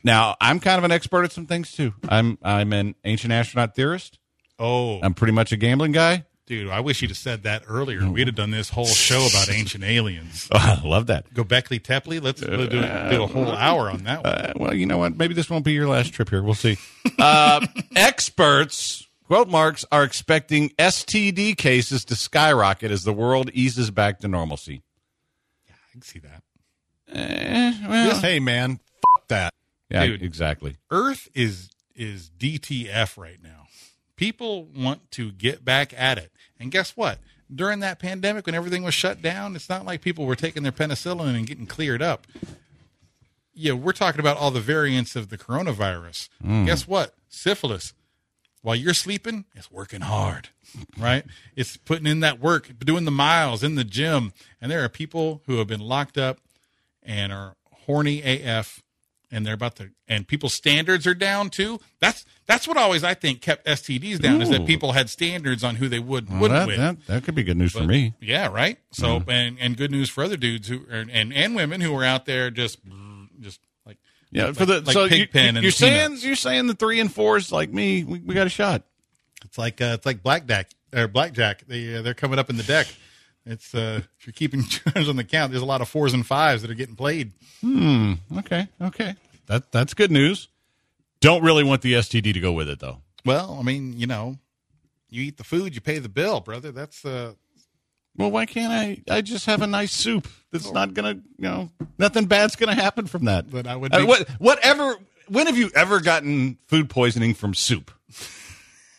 [0.03, 1.95] now I'm kind of an expert at some things too.
[2.09, 4.19] I'm I'm an ancient astronaut theorist.
[4.59, 6.25] Oh, I'm pretty much a gambling guy.
[6.47, 8.07] Dude, I wish you'd have said that earlier.
[8.07, 10.47] We'd have done this whole show about ancient aliens.
[10.53, 11.33] Oh, I love that.
[11.33, 12.21] Gobekli Tepe.
[12.23, 14.33] Let's do, do, a whole hour on that one.
[14.35, 15.17] Uh, well, you know what?
[15.17, 16.43] Maybe this won't be your last trip here.
[16.43, 16.77] We'll see.
[17.19, 24.19] Uh, experts, quote marks, are expecting STD cases to skyrocket as the world eases back
[24.21, 24.83] to normalcy.
[25.67, 26.43] Yeah, I can see that.
[27.13, 28.81] Eh, well, Just, hey, man,
[29.17, 29.55] f- that.
[29.91, 30.23] yeah, Dude.
[30.23, 30.77] exactly.
[30.91, 33.64] Earth is is DTF right now.
[34.17, 36.31] People want to get back at it.
[36.59, 37.19] And guess what?
[37.55, 40.73] During that pandemic when everything was shut down, it's not like people were taking their
[40.73, 42.27] penicillin and getting cleared up.
[43.53, 46.29] Yeah, we're talking about all the variants of the coronavirus.
[46.45, 46.67] Mm.
[46.67, 47.15] Guess what?
[47.29, 47.93] Syphilis.
[48.63, 50.49] While you're sleeping, it's working hard,
[50.99, 51.25] right?
[51.55, 54.33] It's putting in that work, doing the miles in the gym.
[54.61, 56.39] And there are people who have been locked up
[57.03, 58.83] and are horny AF
[59.35, 61.81] and they're about to and people's standards are down too.
[62.01, 65.77] That's that's what always I think kept STDs down is that people had standards on
[65.77, 66.77] who they would and Well, wouldn't that, with.
[66.79, 68.15] that, that could be good news for me.
[68.21, 68.79] Yeah, right.
[68.93, 72.05] So and and good news for other dudes who are, and and women who were
[72.05, 72.79] out there just
[73.41, 73.99] just like
[74.31, 76.25] Yeah, like, for the like so you, Pigpen and you're saying Peanuts.
[76.25, 78.83] you're saying the three and fours like me, we, we got a shot.
[79.45, 81.67] it's like uh, it's like blackjack or blackjack.
[81.67, 82.87] They uh, they're coming up in the deck.
[83.47, 86.27] It's uh, if you're keeping track on the count, there's a lot of fours and
[86.27, 87.33] fives that are getting played.
[87.61, 88.15] Hmm.
[88.39, 90.49] Okay, okay, that that's good news.
[91.21, 92.99] Don't really want the STD to go with it though.
[93.25, 94.37] Well, I mean, you know,
[95.09, 96.71] you eat the food, you pay the bill, brother.
[96.73, 97.33] That's uh,
[98.17, 99.03] Well, why can't I?
[99.13, 100.29] I just have a nice soup.
[100.53, 103.51] That's not gonna, you know, nothing bad's gonna happen from that.
[103.51, 104.97] But I would Uh, make- what, whatever.
[105.29, 107.91] When have you ever gotten food poisoning from soup?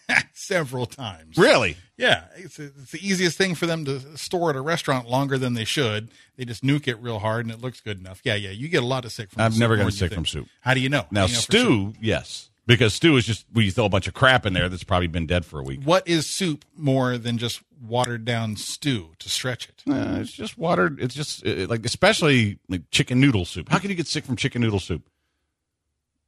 [0.34, 1.38] several times.
[1.38, 1.78] Really?
[1.98, 5.54] Yeah, it's, it's the easiest thing for them to store at a restaurant longer than
[5.54, 6.10] they should.
[6.36, 8.22] They just nuke it real hard, and it looks good enough.
[8.24, 9.42] Yeah, yeah, you get a lot of sick from.
[9.42, 10.48] I've soup, never gotten sick from soup.
[10.62, 11.06] How do you know?
[11.12, 11.62] Now you know for sure?
[11.62, 14.84] stew, yes, because stew is just we throw a bunch of crap in there that's
[14.84, 15.84] probably been dead for a week.
[15.84, 19.84] What is soup more than just watered down stew to stretch it?
[19.90, 21.00] Uh, it's just watered.
[21.00, 23.70] It's just uh, like especially like chicken noodle soup.
[23.70, 25.04] How can you get sick from chicken noodle soup?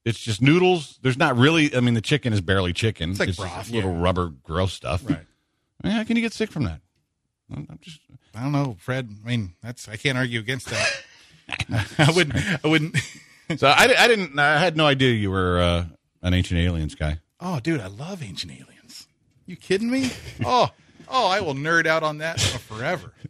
[0.07, 0.99] It's just noodles.
[1.01, 1.75] There's not really.
[1.75, 3.11] I mean, the chicken is barely chicken.
[3.11, 4.01] It's like just broth, little yeah.
[4.01, 5.03] rubber, gross stuff.
[5.05, 5.19] Right.
[5.83, 6.79] I mean, how can you get sick from that?
[7.53, 7.99] I'm just
[8.33, 9.09] I don't know, Fred.
[9.25, 11.01] I mean, that's I can't argue against that.
[11.97, 12.37] I wouldn't.
[12.63, 12.97] I wouldn't.
[13.57, 14.39] so I, I didn't.
[14.39, 15.85] I had no idea you were uh,
[16.21, 17.19] an ancient aliens guy.
[17.41, 19.07] Oh, dude, I love ancient aliens.
[19.45, 20.11] You kidding me?
[20.45, 20.69] Oh,
[21.09, 23.13] oh, I will nerd out on that forever.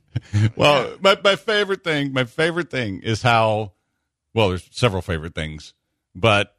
[0.55, 3.73] Well, my my favorite thing, my favorite thing is how.
[4.33, 5.75] Well, there's several favorite things,
[6.15, 6.56] but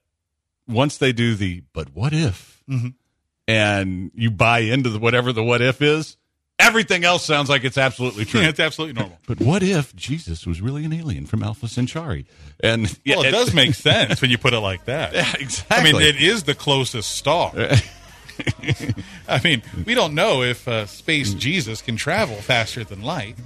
[0.68, 2.88] once they do the but what if, Mm-hmm.
[3.46, 6.16] and you buy into the whatever the what if is,
[6.60, 8.40] Everything else sounds like it's absolutely true.
[8.40, 9.16] it's absolutely normal.
[9.28, 12.26] But what if Jesus was really an alien from Alpha Centauri?
[12.58, 15.14] And yeah, well, it, does make sense when you put it like that.
[15.14, 15.76] Yeah, exactly.
[15.76, 17.52] I mean, it is the closest star.
[19.28, 23.36] I mean, we don't know if uh, space Jesus can travel faster than light.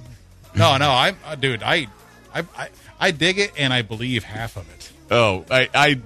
[0.55, 1.87] No, no, I, uh, dude, I,
[2.33, 4.91] I, I, I dig it, and I believe half of it.
[5.11, 6.01] Oh, I, I,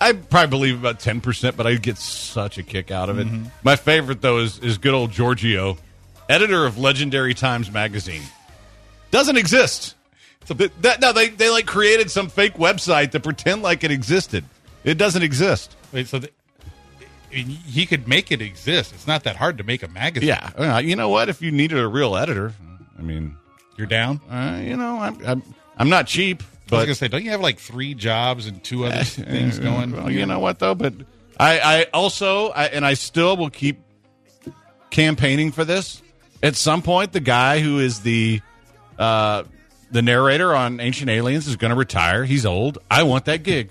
[0.00, 3.26] I probably believe about ten percent, but I get such a kick out of it.
[3.26, 3.46] Mm-hmm.
[3.62, 5.78] My favorite though is is good old Giorgio,
[6.28, 8.22] editor of Legendary Times magazine.
[9.10, 9.94] Doesn't exist.
[10.46, 14.44] Th- that, no, they they like created some fake website to pretend like it existed.
[14.84, 15.74] It doesn't exist.
[15.92, 16.30] Wait, so the,
[17.30, 18.92] he could make it exist.
[18.94, 20.28] It's not that hard to make a magazine.
[20.28, 21.28] Yeah, uh, you know what?
[21.28, 22.52] If you needed a real editor,
[22.98, 23.36] I mean,
[23.76, 24.20] you're down.
[24.30, 25.42] uh, you know, I'm, I'm
[25.78, 28.62] I'm not cheap, I was but gonna say, don't you have like three jobs and
[28.62, 29.92] two other things going?
[29.92, 30.94] Well, you know what though, but
[31.38, 33.80] I, I also, I, and I still will keep
[34.90, 36.02] campaigning for this.
[36.42, 38.40] At some point, the guy who is the
[38.98, 39.44] uh,
[39.90, 42.24] the narrator on Ancient Aliens is going to retire.
[42.24, 42.78] He's old.
[42.90, 43.70] I want that gig.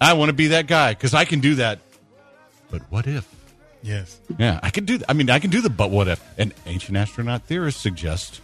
[0.00, 1.78] I want to be that guy because I can do that.
[2.70, 3.26] But what if?
[3.82, 4.20] Yes.
[4.38, 4.98] Yeah, I can do.
[5.08, 6.22] I mean, I can do the but what if?
[6.38, 8.40] An ancient astronaut theorist suggests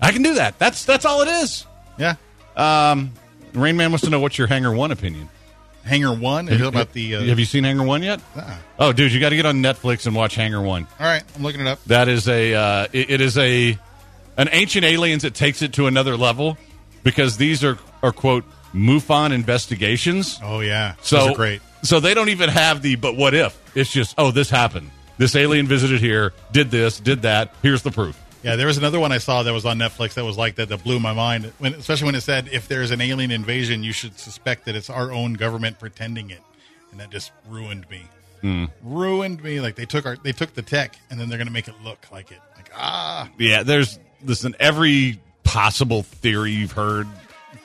[0.00, 0.58] I can do that.
[0.58, 1.66] That's that's all it is.
[1.98, 2.16] Yeah.
[2.56, 3.12] Um,
[3.52, 5.28] Rain Man wants to know what's your Hangar One opinion.
[5.84, 6.48] Hangar one.
[6.48, 7.14] It about the?
[7.14, 8.20] Uh, Have you seen Hangar One yet?
[8.34, 8.56] uh-uh.
[8.78, 10.86] Oh, dude, you got to get on Netflix and watch Hangar One.
[10.98, 11.82] All right, I'm looking it up.
[11.84, 13.78] That is a uh, it, it is a
[14.36, 16.58] an ancient aliens that takes it to another level
[17.04, 20.40] because these are are quote MUFON investigations.
[20.42, 21.60] Oh yeah, So great.
[21.82, 23.56] So they don't even have the but what if?
[23.76, 24.90] It's just oh this happened.
[25.18, 27.54] This alien visited here, did this, did that.
[27.62, 28.20] Here's the proof.
[28.46, 30.68] Yeah, there was another one I saw that was on Netflix that was like that
[30.68, 31.52] that blew my mind.
[31.58, 34.88] When, especially when it said if there's an alien invasion, you should suspect that it's
[34.88, 36.40] our own government pretending it,
[36.92, 38.02] and that just ruined me.
[38.84, 39.60] Ruined me.
[39.60, 41.74] Like they took our they took the tech and then they're going to make it
[41.82, 42.38] look like it.
[42.54, 47.08] Like ah, Yeah, there's listen every possible theory you've heard,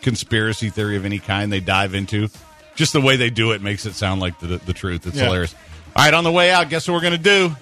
[0.02, 2.30] conspiracy theory of any kind they dive into.
[2.74, 5.06] Just the way they do it makes it sound like the the truth.
[5.06, 5.26] It's Yeah.
[5.26, 5.54] hilarious.
[5.96, 7.56] All right, on the way out, guess what we're gonna do?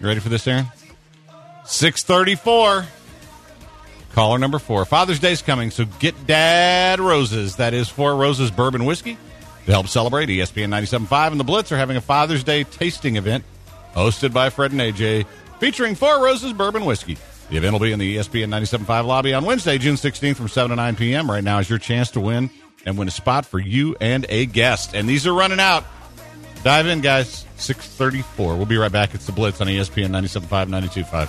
[0.00, 0.66] You ready for this, Aaron?
[1.70, 2.84] Six thirty-four.
[4.12, 4.84] Caller number four.
[4.84, 7.56] Father's Day's coming, so get Dad Roses.
[7.56, 9.16] That is Four Roses Bourbon Whiskey
[9.66, 10.28] to help celebrate.
[10.28, 13.44] ESPN 97.5 and the Blitz are having a Father's Day tasting event
[13.94, 15.26] hosted by Fred and AJ
[15.60, 17.16] featuring Four Roses Bourbon Whiskey.
[17.50, 20.70] The event will be in the ESPN 97.5 lobby on Wednesday, June 16th from 7
[20.70, 21.30] to 9 p.m.
[21.30, 22.50] Right now is your chance to win
[22.84, 24.94] and win a spot for you and a guest.
[24.94, 25.84] And these are running out.
[26.64, 27.46] Dive in, guys.
[27.60, 28.56] 634.
[28.56, 29.14] We'll be right back.
[29.14, 31.28] It's the Blitz on ESPN 97.5, 92.5.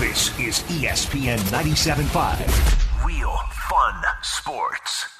[0.00, 3.04] This is E ESPN 97.5.
[3.04, 3.36] Real
[3.68, 5.15] fun sports.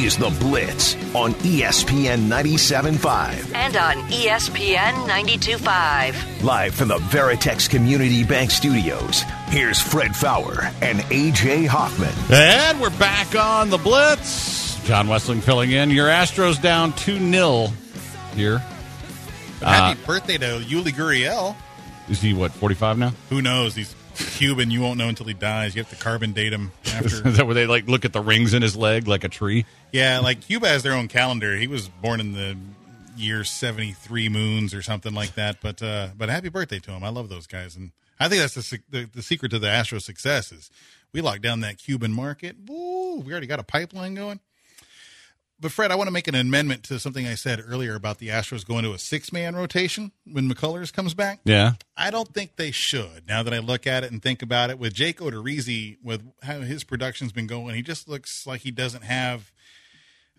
[0.00, 3.54] Is The Blitz on ESPN 97.5.
[3.54, 6.42] And on ESPN 92.5.
[6.42, 12.14] Live from the Veritex Community Bank Studios, here's Fred Faour and AJ Hoffman.
[12.34, 14.82] And we're back on the Blitz.
[14.86, 15.90] John Wessling filling in.
[15.90, 17.66] Your Astros down 2 0
[18.34, 18.56] here.
[19.60, 21.54] happy uh, birthday to Yuli Gurriel.
[22.08, 23.12] Is he, what, 45 now?
[23.28, 23.74] Who knows?
[23.74, 24.70] He's Cuban.
[24.70, 25.74] You won't know until he dies.
[25.74, 27.06] You have to carbon date him after.
[27.28, 29.64] Is that where they like look at the rings in his leg like a tree?
[29.92, 31.56] Yeah, like Cuba has their own calendar.
[31.56, 32.56] He was born in the
[33.16, 35.58] year seventy three moons or something like that.
[35.60, 37.04] But uh, but happy birthday to him.
[37.04, 39.98] I love those guys, and I think that's the the, the secret to the Astro
[39.98, 40.70] success is
[41.12, 42.56] we locked down that Cuban market.
[42.66, 44.40] Woo, we already got a pipeline going.
[45.60, 48.28] But Fred, I want to make an amendment to something I said earlier about the
[48.28, 51.40] Astros going to a six man rotation when McCullers comes back.
[51.44, 51.72] Yeah.
[51.96, 53.26] I don't think they should.
[53.28, 56.60] Now that I look at it and think about it, with Jake Odorizzi, with how
[56.60, 59.52] his production's been going, he just looks like he doesn't have.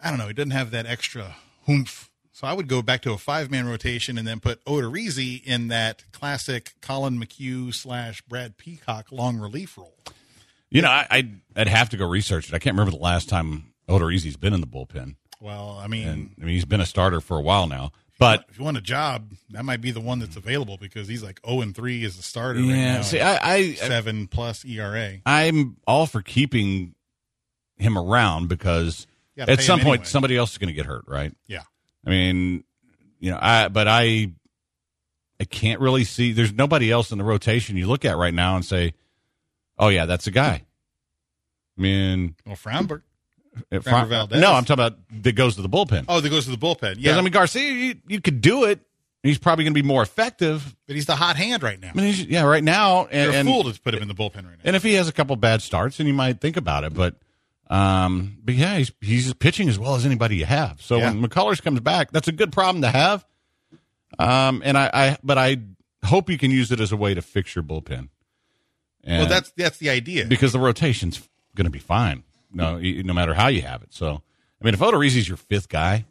[0.04, 0.28] I don't know.
[0.28, 1.36] He doesn't have that extra
[1.70, 2.10] oomph.
[2.32, 5.68] So I would go back to a five man rotation and then put Odorizzi in
[5.68, 10.00] that classic Collin McHugh slash Brad Peacock long relief role.
[10.72, 12.56] You know, I, I'd, I'd have to go research it.
[12.56, 15.16] I can't remember the last time Odorizzi's been in the bullpen.
[15.40, 17.92] Well, I mean, And I mean, he's been a starter for a while now.
[18.20, 21.24] But if you want a job, that might be the one that's available because he's
[21.24, 23.02] like zero and three as a starter right yeah, now.
[23.02, 25.18] see, I, I, seven plus ERA.
[25.26, 26.94] I'm all for keeping
[27.78, 30.06] him around because At some point, anyway.
[30.06, 31.34] somebody else is going to get hurt, right?
[31.48, 31.64] Yeah.
[32.06, 32.64] I mean,
[33.20, 34.34] you know, I but I
[35.40, 36.32] I can't really see.
[36.32, 38.94] There's nobody else in the rotation you look at right now and say,
[39.80, 40.64] "Oh yeah, that's a guy."
[41.78, 43.02] I mean, Well, Framber.
[43.72, 44.40] Valdez.
[44.40, 46.06] no, I'm talking about that goes to the bullpen.
[46.08, 46.96] Oh, that goes to the bullpen.
[47.00, 48.80] Yeah, I mean Garcia, you, you could do it.
[49.24, 50.76] He's probably going to be more effective.
[50.88, 51.92] but he's the hot hand right now.
[51.94, 54.36] I mean, yeah, right now, and, You're a fool to put him in the bullpen
[54.38, 54.62] right now.
[54.64, 56.94] and if he has a couple bad starts, then you might think about it.
[56.96, 57.16] But,
[57.70, 60.82] um, but yeah, he's he's pitching as well as anybody you have.
[60.82, 61.12] So Yeah.
[61.14, 63.24] when McCullers comes back, that's a good problem to have.
[64.18, 65.58] Um, and I, I, but I
[66.04, 68.10] hope you can use it as a way to fix your bullpen.
[69.04, 70.26] And well, that's that's the idea.
[70.26, 72.24] because the rotation's going to be fine.
[72.54, 73.94] No, no matter how you have it.
[73.94, 74.22] So,
[74.62, 76.06] I mean, if Odorizzi's your fifth guy,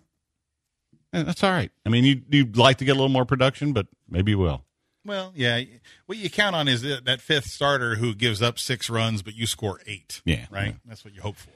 [1.12, 1.70] eh, that's all right.
[1.84, 4.64] I mean, you you'd like to get a little more production, but maybe you will.
[5.04, 5.62] Well, yeah.
[6.06, 9.34] What you count on is that, that fifth starter who gives up six runs, but
[9.34, 10.20] you score eight.
[10.24, 10.46] Yeah.
[10.50, 10.76] Right?
[10.84, 11.50] That's what you hope for.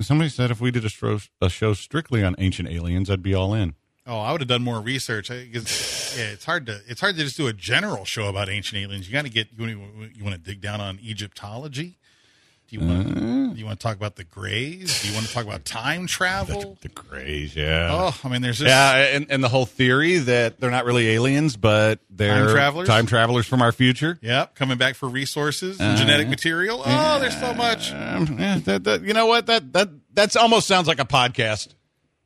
[0.00, 3.34] Somebody said if we did a show, a show strictly on ancient aliens, I'd be
[3.34, 3.74] all in.
[4.06, 5.30] Oh, I would have done more research.
[5.30, 8.82] I- yeah, it's hard to it's hard to just do a general show about ancient
[8.82, 9.06] aliens.
[9.06, 9.78] You got to get you
[10.22, 11.98] want to dig down on Egyptology.
[12.70, 13.54] Do you want Uh.
[13.56, 15.02] you want to talk about the Greys?
[15.02, 16.78] Do you want to talk about time travel?
[16.82, 17.88] The Greys, yeah.
[17.90, 18.68] Oh, I mean, there's this.
[18.68, 22.88] Yeah, and, and the whole theory that they're not really aliens, but they're Time travelers?
[22.88, 24.18] time travelers from our future.
[24.22, 26.82] Yep, coming back for resources and genetic material.
[26.86, 27.92] Oh, there's so much.
[27.92, 29.46] Um, yeah, that, that, you know what?
[29.46, 31.74] That that that's almost sounds like a podcast.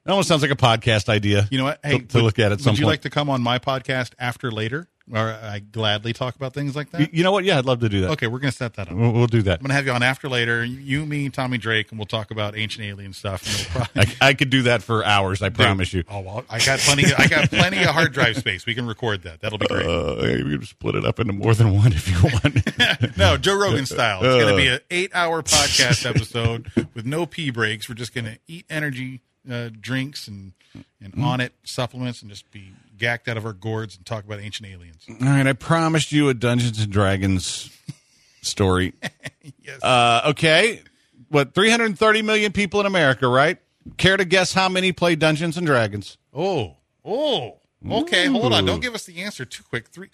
[0.06, 1.48] It almost sounds like a podcast idea.
[1.50, 1.80] You know what?
[1.82, 2.56] Hey, to, to would- look at it.
[2.64, 2.92] Would you point.
[2.92, 4.86] like to come on my podcast after later?
[5.12, 7.00] Or I gladly talk about things like that.
[7.02, 7.44] You- you know what?
[7.44, 8.10] Yeah, I'd love to do that.
[8.12, 8.94] Okay, we're gonna set that up.
[8.94, 9.58] We'll, we'll do that.
[9.60, 10.64] I'm gonna have you on after later.
[10.64, 13.68] You, me, Tommy Drake, and we'll talk about ancient alien stuff.
[13.70, 15.42] Probably, I, I could do that for hours.
[15.42, 16.04] I promise you.
[16.08, 17.04] Oh well, I got plenty.
[17.04, 18.64] Of, I got plenty of hard drive space.
[18.64, 19.40] We can record that.
[19.42, 19.84] That'll be great.
[19.86, 23.16] Uh, you can split it up into more than one if you want.
[23.18, 24.20] no, Joe Rogan style.
[24.24, 24.56] It's going to Uh.
[24.56, 27.90] be an eight-hour podcast episode with no pee breaks.
[27.90, 30.52] We're just going to eat energy uh, drinks and
[31.00, 31.22] and Mm-hmm.
[31.24, 34.68] on it supplements and just be gacked out of our gourds and talk about ancient
[34.68, 35.04] aliens.
[35.08, 37.70] All right, I promised you a Dungeons and Dragons
[38.42, 38.92] story.
[39.62, 39.82] Yes.
[39.82, 40.80] Uh, okay,
[41.28, 41.52] what?
[41.54, 43.58] 330 million people in America, right?
[43.98, 46.16] Care to guess how many play Dungeons and Dragons?
[46.32, 47.58] oh, oh.
[47.90, 48.64] Okay, hold on.
[48.64, 49.88] Don't give us the answer too quick.
[49.88, 50.08] Three.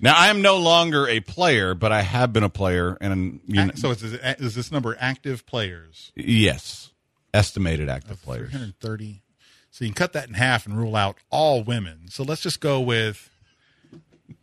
[0.00, 3.66] Now, I am no longer a player, but I have been a player, and you
[3.66, 6.10] know, So is, is this number active players?
[6.16, 6.90] yes,
[7.34, 8.50] estimated active players.
[8.50, 9.22] 330.
[9.70, 12.08] So you can cut that in half and rule out all women.
[12.08, 13.30] So let's just go with.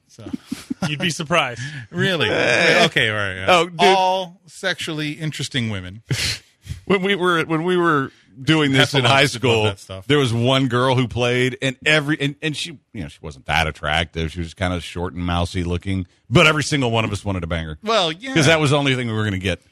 [0.08, 0.26] So
[0.88, 1.62] You'd be surprised.
[1.92, 3.36] really, okay, all right.
[3.36, 3.46] yeah.
[3.50, 3.80] Oh, dude.
[3.80, 6.02] all sexually interesting women.
[6.86, 10.06] When we were when we were doing this in high school, stuff.
[10.06, 13.48] there was one girl who played, and every and, and she you know she wasn't
[13.48, 14.32] that attractive.
[14.32, 17.40] She was kind of short and mousy looking, but every single one of us wanted
[17.40, 18.30] to bang her Well, yeah.
[18.30, 19.64] because that was the only thing we were going to get.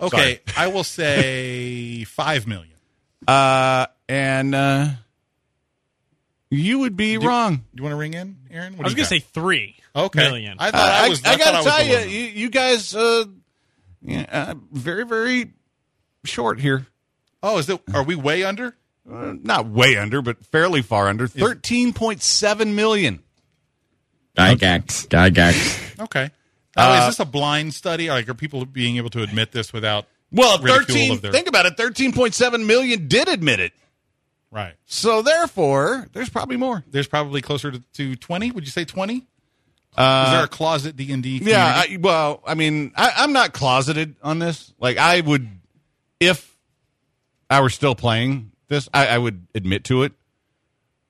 [0.00, 0.40] Okay.
[0.56, 2.74] I will say five million.
[3.26, 4.88] Uh, and uh,
[6.50, 7.56] you would be wrong.
[7.56, 8.76] Do you want to ring in, Aaron?
[8.76, 10.20] What I was do you going to say three Okay.
[10.20, 10.56] million.
[10.58, 11.24] I Uh, thought I, I, was.
[11.24, 12.10] I, I, thought gotta I was tell you, one.
[12.10, 13.24] you, you guys, uh,
[14.02, 15.52] yeah, uh, very very
[16.24, 16.86] short here.
[17.42, 17.80] Oh, is it?
[17.92, 18.76] Are we way under?
[19.10, 21.26] Uh, not way under, but fairly far under.
[21.26, 23.20] Thirteen point seven million.
[24.36, 25.08] Gygax.
[25.08, 26.00] Gygax.
[26.04, 26.30] Okay.
[26.78, 28.08] Now, Uh, is this a blind study?
[28.08, 30.06] Like, are people being able to admit this without?
[30.32, 31.18] Well, thirteen.
[31.20, 31.76] their- Think about it.
[31.76, 33.72] Thirteen point seven million did admit it.
[34.50, 34.74] Right.
[34.86, 36.82] So therefore, there's probably more.
[36.90, 38.50] There's probably closer to, to twenty.
[38.50, 39.26] Would you say twenty?
[39.96, 41.38] Uh, Is there a closet D and D?
[41.42, 44.72] Yeah, I, well, I mean, I, I'm not closeted on this.
[44.78, 45.48] Like, I would,
[46.20, 46.56] if
[47.50, 50.12] I were still playing this, I, I would admit to it.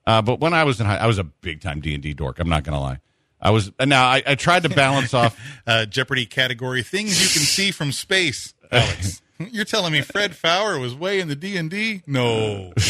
[0.07, 2.13] Uh, but when I was in high, I was a big time D and D
[2.15, 2.39] dork.
[2.39, 2.99] I'm not going to lie.
[3.41, 4.05] I was now.
[4.05, 5.39] I, I tried to balance off.
[5.67, 8.53] uh, Jeopardy category things you can see from space.
[8.71, 12.03] Alex, you're telling me Fred Faour was way in the D and D?
[12.05, 12.73] No.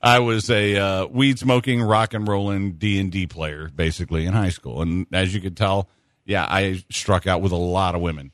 [0.00, 4.32] I was a uh, weed smoking, rock and rolling D and D player, basically in
[4.32, 5.88] high school, and as you could tell,
[6.24, 8.30] yeah, I struck out with a lot of women.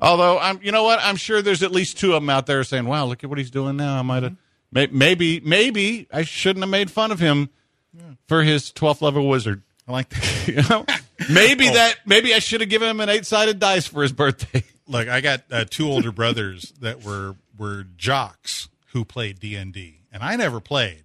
[0.00, 2.64] Although I'm, you know what, I'm sure there's at least two of them out there
[2.64, 4.36] saying, "Wow, look at what he's doing now." I might have,
[4.72, 7.50] may, maybe, maybe I shouldn't have made fun of him
[8.26, 9.62] for his 12th level wizard.
[9.86, 10.30] I like that.
[10.46, 10.84] You know,
[11.30, 14.62] maybe that, maybe I should have given him an eight sided dice for his birthday.
[14.86, 19.72] Look, I got uh, two older brothers that were were jocks who played D and
[19.72, 21.04] D, and I never played.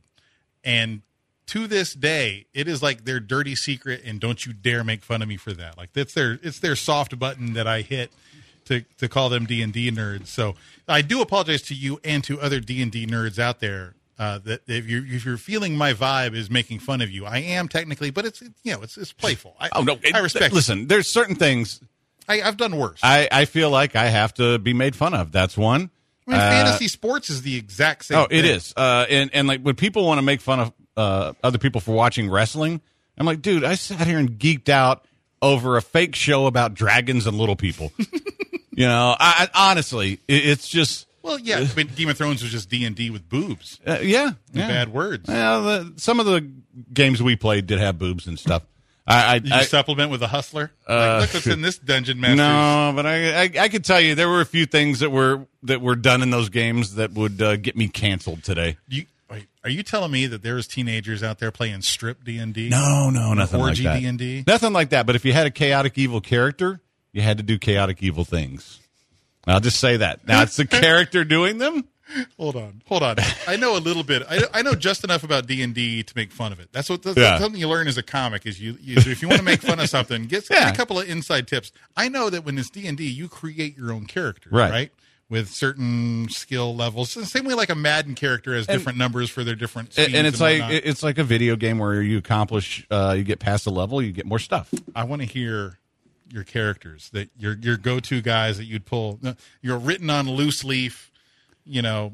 [0.63, 1.03] And
[1.47, 5.21] to this day, it is like their dirty secret, and don't you dare make fun
[5.21, 5.77] of me for that.
[5.77, 8.11] Like that's their it's their soft button that I hit
[8.65, 10.27] to to call them D and D nerds.
[10.27, 10.55] So
[10.87, 13.95] I do apologize to you and to other D and D nerds out there.
[14.19, 17.37] Uh, that if you're if you're feeling my vibe is making fun of you, I
[17.37, 19.55] am technically, but it's you know it's it's playful.
[19.59, 19.97] I, Oh no!
[20.13, 20.53] I respect.
[20.53, 21.79] Listen, there's certain things
[22.27, 22.99] I, I've done worse.
[23.01, 25.31] I, I feel like I have to be made fun of.
[25.31, 25.89] That's one.
[26.27, 28.17] I mean, Uh, fantasy sports is the exact same.
[28.19, 28.45] Oh, it thing.
[28.55, 28.73] is.
[28.77, 31.95] Uh, and and like when people want to make fun of uh, other people for
[31.95, 32.81] watching wrestling,
[33.17, 35.05] I'm like, dude, I sat here and geeked out
[35.41, 37.91] over a fake show about dragons and little people.
[37.97, 42.51] you know, I, I honestly, it, it's just Well, yeah, but Game of Thrones was
[42.51, 44.67] just D and D with boobs uh, yeah, and yeah.
[44.67, 45.27] bad words.
[45.27, 46.51] Well, the, some of the
[46.91, 48.63] games we played did have boobs and stuff.
[49.05, 50.71] I, I, you I supplement with a hustler?
[50.87, 52.35] Uh, like, look what's in this dungeon master.
[52.35, 55.47] no, but I, I I could tell you there were a few things that were
[55.63, 58.77] that were done in those games that would uh, get me canceled today.
[58.87, 59.05] You,
[59.63, 62.69] are you telling me that there's teenagers out there playing strip D and D?
[62.69, 64.17] No, no, nothing Orgy like that.
[64.17, 64.43] D&D?
[64.47, 65.05] Nothing like that.
[65.05, 66.79] But if you had a chaotic evil character,
[67.11, 68.79] you had to do chaotic evil things.
[69.47, 70.27] I'll just say that.
[70.27, 71.85] Now it's the character doing them.
[72.37, 73.17] Hold on, hold on.
[73.47, 74.23] I know a little bit.
[74.27, 76.69] I, I know just enough about D and D to make fun of it.
[76.71, 77.37] That's what that's Yeah.
[77.37, 78.47] something you learn as a comic.
[78.47, 80.99] Is you, you if you want to make fun of something, get, get a couple
[80.99, 81.71] of inside tips.
[81.95, 84.71] I know that when it's D and D, you create your own character, Right.
[84.71, 84.91] right?
[85.29, 89.43] With certain skill levels, the same way like a Madden character has different numbers for
[89.43, 89.95] their different.
[89.95, 90.81] And, and it's like whatnot.
[90.83, 94.11] it's like a video game where you accomplish, uh, you get past a level, you
[94.11, 94.73] get more stuff.
[94.95, 95.77] I want to hear
[96.31, 99.19] your characters that your your go to guys that you'd pull.
[99.61, 101.11] You're written on loose leaf,
[101.65, 102.13] you know,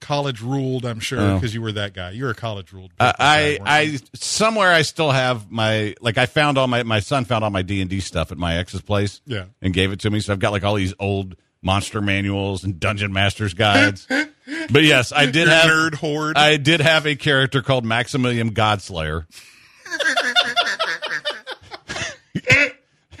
[0.00, 0.84] college ruled.
[0.84, 1.34] I'm sure Oh.
[1.36, 2.10] because you were that guy.
[2.10, 2.92] You're a college ruled.
[3.00, 3.58] Uh, I?
[3.64, 7.50] I somewhere I still have my like I found all my my son found all
[7.50, 9.20] my D and D stuff at my ex's place.
[9.26, 9.44] Yeah.
[9.62, 10.20] and gave it to me.
[10.20, 14.06] So I've got like all these old monster manuals and dungeon masters guides.
[14.70, 16.36] but yes, I did Your have nerd horde.
[16.36, 19.24] I did have a character called Maximilian Godslayer.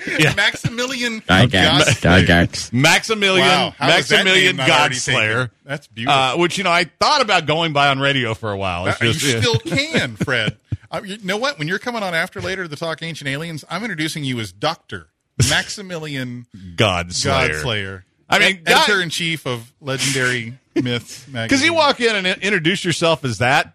[0.18, 0.34] yeah.
[0.34, 1.48] Maximilian Gygax.
[1.50, 2.26] Godslayer.
[2.26, 2.72] Gygax.
[2.72, 5.50] Maximilian Wow, how is that Maximilian name not Godslayer.
[5.64, 6.18] That's beautiful.
[6.18, 8.86] Uh, which you know I thought about going by on radio for a while.
[8.86, 10.56] It's Uh, just you still can, Fred.
[10.90, 11.58] Uh, you know what?
[11.58, 15.08] When you're coming on after later to talk ancient aliens, I'm introducing you as Doctor
[15.48, 16.46] Maximilian
[16.76, 17.48] Godslayer.
[17.50, 18.02] Godslayer.
[18.28, 21.46] I mean, editor in chief of Legendary Myths magazine.
[21.46, 23.74] Because you walk in and introduce yourself as that.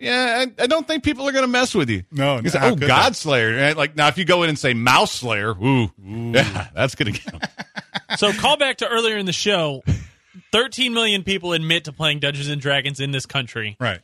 [0.00, 2.04] Yeah, I, I don't think people are going to mess with you.
[2.12, 3.74] No, no, say, oh, could God Slayer.
[3.74, 7.20] Like now, if you go in and say Mouse Slayer, ooh, yeah, that's going to
[7.20, 7.40] get 'em.
[8.16, 9.82] So call back to earlier in the show.
[10.52, 13.76] 13 million people admit to playing Dungeons and Dragons in this country.
[13.80, 14.00] right.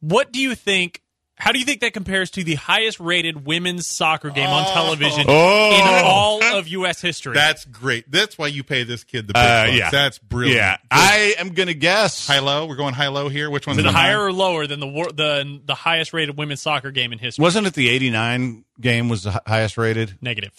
[0.00, 1.00] What do you think?
[1.42, 5.24] How do you think that compares to the highest rated women's soccer game on television
[5.26, 5.74] Oh.
[5.74, 7.00] in all of U.S.
[7.00, 7.34] history?
[7.34, 8.08] That's great.
[8.08, 9.76] That's why you pay this kid the big Uh, bucks.
[9.76, 10.56] yeah, That's brilliant.
[10.56, 12.28] Yeah, I am going to guess.
[12.28, 12.66] high low.
[12.66, 13.50] We're going high low here.
[13.50, 14.22] Which one's Is it the higher high?
[14.22, 17.42] or lower than the the the highest rated women's soccer game in history?
[17.42, 20.16] Wasn't it the '89 game was the highest rated?
[20.20, 20.52] Negative.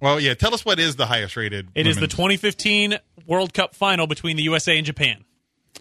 [0.00, 0.34] Well, yeah.
[0.34, 1.68] Tell us what is the highest rated.
[1.76, 5.24] It is the 2015 World Cup final between the USA and Japan.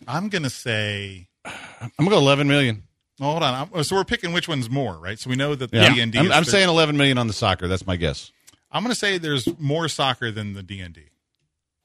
[0.07, 1.27] I'm gonna say.
[1.45, 2.83] I'm going to go 11 million.
[3.21, 3.53] Hold on.
[3.73, 5.19] I'm- So we're picking which one's more, right?
[5.19, 6.17] So we know that the Yeah, D and D.
[6.19, 7.67] I'm, I'm saying 11 million on the soccer.
[7.67, 8.31] That's my guess.
[8.71, 11.03] I'm gonna say there's more soccer than the D and D.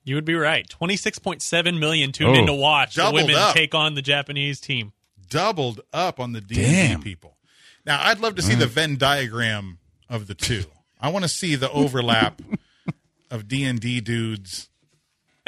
[0.04, 0.66] You would be right.
[0.68, 2.40] 26.7 million tuned Oh.
[2.40, 3.54] in to watch the women up.
[3.54, 4.92] take on the Japanese team.
[5.28, 6.92] Doubled up on the D Damn.
[6.94, 7.36] and D people.
[7.84, 10.64] Now, I'd love to see the Venn diagram of the two.
[11.00, 12.40] I want to see the overlap
[13.30, 14.70] of D and D dudes.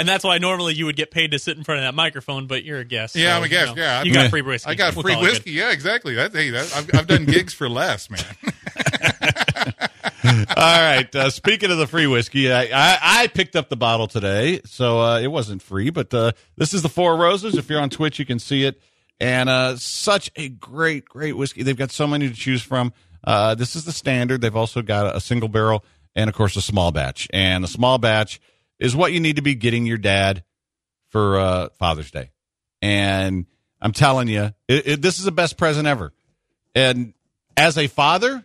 [0.00, 2.46] And that's why normally you would get paid to sit in front of that microphone,
[2.46, 3.14] but you're a guest.
[3.14, 3.68] Yeah, so, I'm a guest.
[3.72, 4.70] you know, yeah, you got free whiskey.
[4.70, 5.32] I got We'll free call it good.
[5.32, 5.50] whiskey.
[5.50, 6.14] Yeah, exactly.
[6.14, 8.24] That, hey, that, I've, I've done gigs for less, man.
[10.56, 11.14] All right.
[11.14, 15.02] Uh, speaking of the free whiskey, I, I, I picked up the bottle today, so
[15.02, 17.58] uh, it wasn't free, but uh, this is the Four Roses.
[17.58, 18.80] If you're on Twitch, you can see it.
[19.20, 21.62] And uh, such a great, great whiskey.
[21.62, 22.94] They've got so many to choose from.
[23.22, 24.40] Uh, this is the standard.
[24.40, 25.84] They've also got a single barrel
[26.14, 27.28] and, of course, a small batch.
[27.34, 28.40] And the small batch
[28.80, 30.42] is what you need to be getting your dad
[31.10, 32.30] for uh, Father's Day.
[32.82, 33.46] And
[33.80, 36.12] I'm telling you, it, it, this is the best present ever.
[36.74, 37.14] And
[37.56, 38.44] as a father,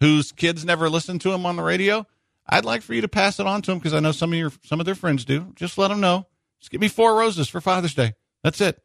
[0.00, 2.06] whose kids never listen to him on the radio,
[2.46, 4.38] I'd like for you to pass it on to them because I know some of
[4.38, 5.52] your some of their friends do.
[5.54, 6.26] Just let them know.
[6.60, 8.14] Just give me four roses for Father's Day.
[8.42, 8.82] That's it.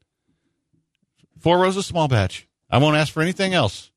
[1.40, 2.48] Four roses, small batch.
[2.70, 3.92] I won't ask for anything else.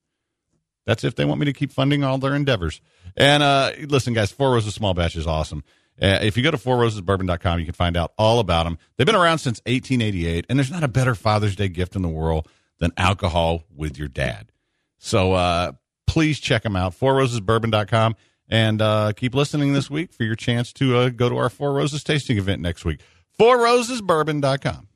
[0.84, 2.80] That's if they want me to keep funding all their endeavors.
[3.16, 5.64] And uh, listen, guys, Four Roses Small Batch is awesome.
[6.00, 8.78] Uh, if you go to fourrosesbourbon.com, you can find out all about them.
[8.96, 12.08] They've been around since 1888, and there's not a better Father's Day gift in the
[12.08, 14.52] world than alcohol with your dad.
[14.98, 15.72] So uh,
[16.06, 18.16] please check them out, fourrosesbourbon.com,
[18.48, 21.72] and uh, keep listening this week for your chance to uh, go to our Four
[21.72, 23.00] Roses tasting event next week.
[23.38, 24.88] Fourrosesbourbon.com.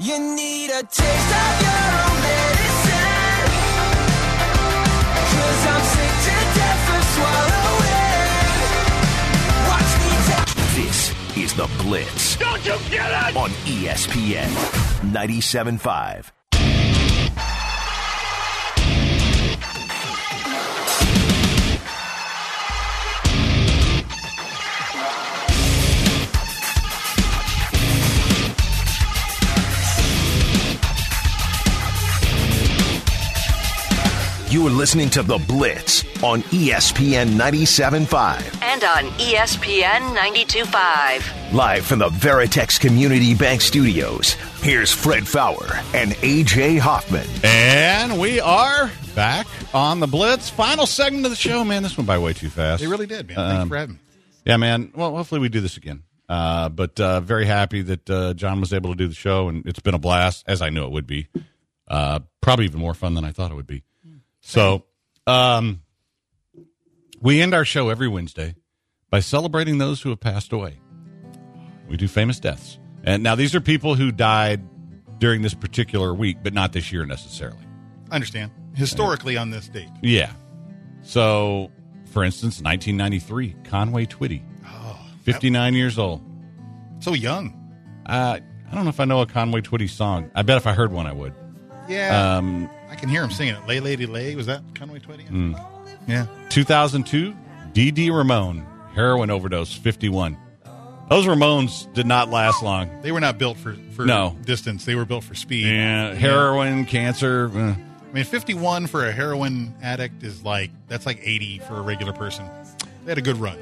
[0.00, 1.89] You need a taste of your
[11.50, 12.36] is The Blitz.
[12.36, 13.36] Don't you get it?
[13.36, 14.48] On ESPN
[15.12, 16.30] 97.5.
[34.50, 41.39] You are listening to The Blitz on ESPN 97.5 and on ESPN 92.5.
[41.52, 47.26] Live from the Veritex Community Bank Studios, here's Fred Faour and AJ Hoffman.
[47.42, 50.48] And we are back on the Blitz.
[50.48, 51.82] Final segment of the show, man.
[51.82, 52.80] This went by way too fast.
[52.82, 53.36] They really did, man.
[53.36, 54.00] Thanks Um, for having me.
[54.44, 54.92] Yeah, man.
[54.94, 56.04] Well, hopefully we do this again.
[56.28, 59.66] Uh, but uh, very happy that uh, John was able to do the show, and
[59.66, 61.26] it's been a blast, as I knew it would be.
[61.88, 63.82] Uh, probably even more fun than I thought it would be.
[64.40, 64.84] So,
[65.26, 65.82] um,
[67.20, 68.54] we end our show every Wednesday
[69.10, 70.78] by celebrating those who have passed away.
[71.90, 74.62] We do famous deaths, and now these are people who died
[75.18, 77.58] during this particular week, but not this year necessarily.
[78.10, 78.52] I understand.
[78.74, 79.88] Historically, on this date.
[80.02, 80.32] Yeah.
[81.02, 81.70] So,
[82.12, 86.22] for instance, 1993, Conway Twitty, Oh, 59 years old.
[87.00, 87.56] so young.
[88.06, 88.38] Uh,
[88.70, 90.30] I don't know if I know a Conway Twitty song.
[90.34, 91.34] I bet if I heard one, I would.
[91.88, 92.36] Yeah.
[92.36, 93.66] Um, I can hear him singing it.
[93.66, 94.34] Lay, lady, lay.
[94.36, 95.28] Was that Conway Twitty?
[95.28, 95.64] mm.
[96.06, 96.26] Yeah.
[96.50, 97.34] 2002,
[97.72, 100.36] Dee Dee Ramone, heroin overdose, 51.
[101.10, 102.88] Those Ramones did not last long.
[103.02, 104.36] They were not built for, for No.
[104.44, 104.84] distance.
[104.84, 105.66] They were built for speed.
[105.66, 107.50] Yeah, heroin, cancer.
[107.52, 107.74] eh.
[107.74, 112.12] I mean, 51 for a heroin addict is like, that's like 80 for a regular
[112.12, 112.44] person.
[113.04, 113.58] They had a good run.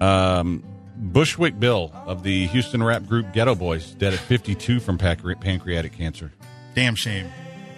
[0.00, 0.64] Um,
[0.96, 5.92] Bushwick Bill of the Houston rap group Geto Boys, dead at 52 from pancre- pancreatic
[5.92, 6.32] cancer.
[6.74, 7.28] Damn shame.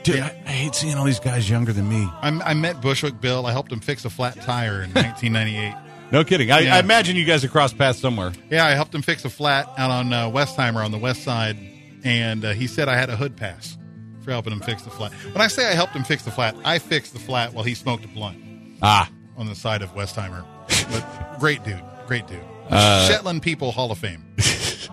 [0.02, 2.08] Dude, I, I hate seeing all these guys younger than me.
[2.22, 3.44] I'm, I met Bushwick Bill.
[3.44, 5.74] I helped him fix a flat tire in 1998.
[6.12, 6.50] No kidding.
[6.50, 6.76] I, Yeah.
[6.76, 8.32] I imagine you guys have crossed paths somewhere.
[8.50, 11.56] Yeah, I helped him fix a flat out on uh, Westheimer on the west side,
[12.04, 13.76] and uh, he said I had a hood pass
[14.22, 15.12] for helping him fix the flat.
[15.12, 17.74] When I say I helped him fix the flat, I fixed the flat while he
[17.74, 18.38] smoked a blunt
[18.82, 20.44] Ah, on the side of Westheimer.
[20.90, 22.40] But great dude, great dude.
[22.68, 24.24] Uh, Shetland People Hall of Fame.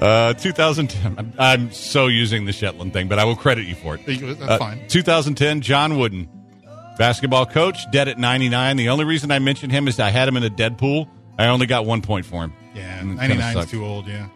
[0.00, 1.14] uh, 2010.
[1.18, 4.04] I'm, I'm so using the Shetland thing, but I will credit you for it.
[4.06, 4.86] That's Uh, fine.
[4.88, 6.28] 2010, John Wooden,
[6.98, 8.76] basketball coach, dead at 99.
[8.76, 11.08] The only reason I mentioned him is I had him in a Deadpool.
[11.38, 12.52] I only got one point for him.
[12.74, 13.70] Yeah, Mm, kinda 99 is sucked.
[13.70, 14.06] too old.
[14.06, 14.26] Yeah,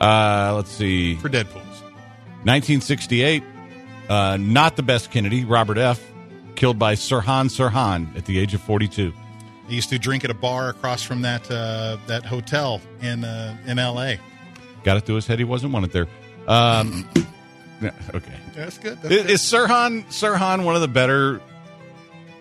[0.00, 1.14] Uh, let's see.
[1.16, 1.64] for Deadpools.
[2.44, 3.42] 1968,
[4.08, 6.00] uh, not the best Kennedy, Robert F.,
[6.54, 9.12] killed by Sirhan Sirhan at the age of 42.
[9.68, 13.54] He used to drink at a bar across from that uh, that hotel in uh,
[13.66, 14.18] in L.A.
[14.82, 15.38] Got it through his head.
[15.38, 16.06] He wasn't wanted there.
[16.48, 17.06] Um,
[17.82, 18.32] yeah, okay.
[18.56, 18.98] That's good.
[19.02, 19.30] That's Is, good.
[19.30, 21.40] is Sirhan Sirhan one of the better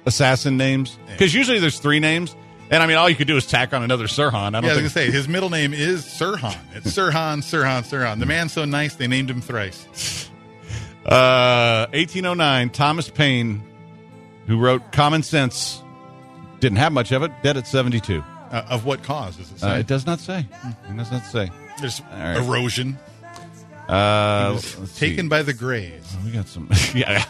[0.08, 0.98] assassin names?
[1.08, 2.36] Because usually there's three names,
[2.72, 4.34] and I mean all you could do is tack on another Sirhan.
[4.34, 6.58] I don't Yeah, I was think gonna say his middle name is Sirhan.
[6.74, 8.20] It's Sirhan, Sirhan, Sirhan.
[8.20, 10.30] The man's so nice they named him thrice.
[11.06, 13.64] Uh, 1809, Thomas Paine,
[14.46, 15.82] who wrote Common Sense,
[16.60, 18.22] didn't have much of it, dead at 72.
[18.52, 19.70] Uh, of what cause does it say?
[19.70, 20.40] Uh, it does not say.
[20.90, 21.50] It does not say.
[21.80, 22.36] There's right.
[22.36, 22.98] erosion.
[23.88, 25.30] Uh, He was let's taken see.
[25.30, 26.14] by the Greys.
[26.26, 26.70] We got some.
[26.94, 27.24] yeah.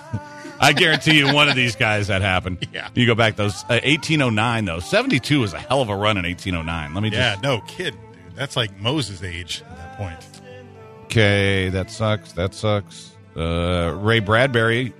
[0.59, 2.67] I guarantee you one of these guys that happened.
[2.73, 2.89] Yeah.
[2.93, 3.63] You go back those.
[3.63, 4.79] Uh, 1809, though.
[4.79, 6.93] 72 was a hell of a run in 1809.
[6.93, 7.19] Let me just.
[7.19, 8.35] Yeah, no kid, dude.
[8.35, 10.41] That's like Moses' age at that point.
[11.05, 12.33] Okay, that sucks.
[12.33, 13.15] That sucks.
[13.35, 14.93] Uh, Ray Bradbury,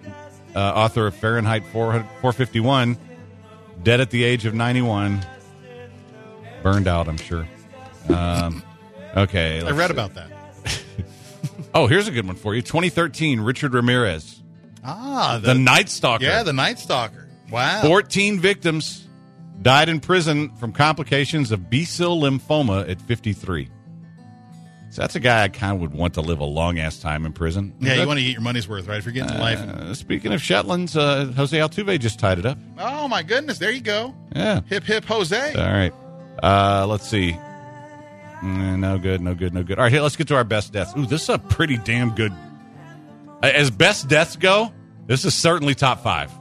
[0.56, 2.98] uh, author of Fahrenheit 400 451,
[3.84, 5.24] dead at the age of 91.
[6.64, 7.48] Burned out, I'm sure.
[8.10, 8.64] Um,
[9.16, 9.62] okay.
[9.62, 9.94] I read see.
[9.94, 10.32] about that.
[11.74, 12.62] Oh, here's a good one for you.
[12.64, 14.37] 2013, Richard Ramirez,
[14.88, 16.24] Ah, the, Night Stalker.
[16.24, 17.28] yeah, the Night Stalker.
[17.52, 17.82] Wow.
[17.82, 19.08] 14 victims
[19.62, 23.70] died in prison from complications of B-cell lymphoma at 53.
[24.90, 27.26] So that's a guy I kind of would want to live a long ass time
[27.26, 27.74] in prison.
[27.80, 28.98] yeah, you want to get your money's worth, right?
[28.98, 29.60] If you're getting life.
[29.60, 32.58] Uh, speaking of Shetlands, uh, Jose Altuve just tied it up.
[32.80, 34.16] Oh my goodness, there you go.
[34.36, 34.62] Yeah.
[34.68, 35.54] Hip hip Jose.
[35.54, 35.94] All right.
[36.42, 37.34] Uh, let's see.
[38.42, 39.78] Mm, no good, no good, no good.
[39.78, 40.94] All right, here, let's get to our best deaths.
[40.98, 42.32] Ooh, this is a pretty damn good.
[43.42, 44.72] As best deaths go,
[45.08, 46.32] this is certainly top five.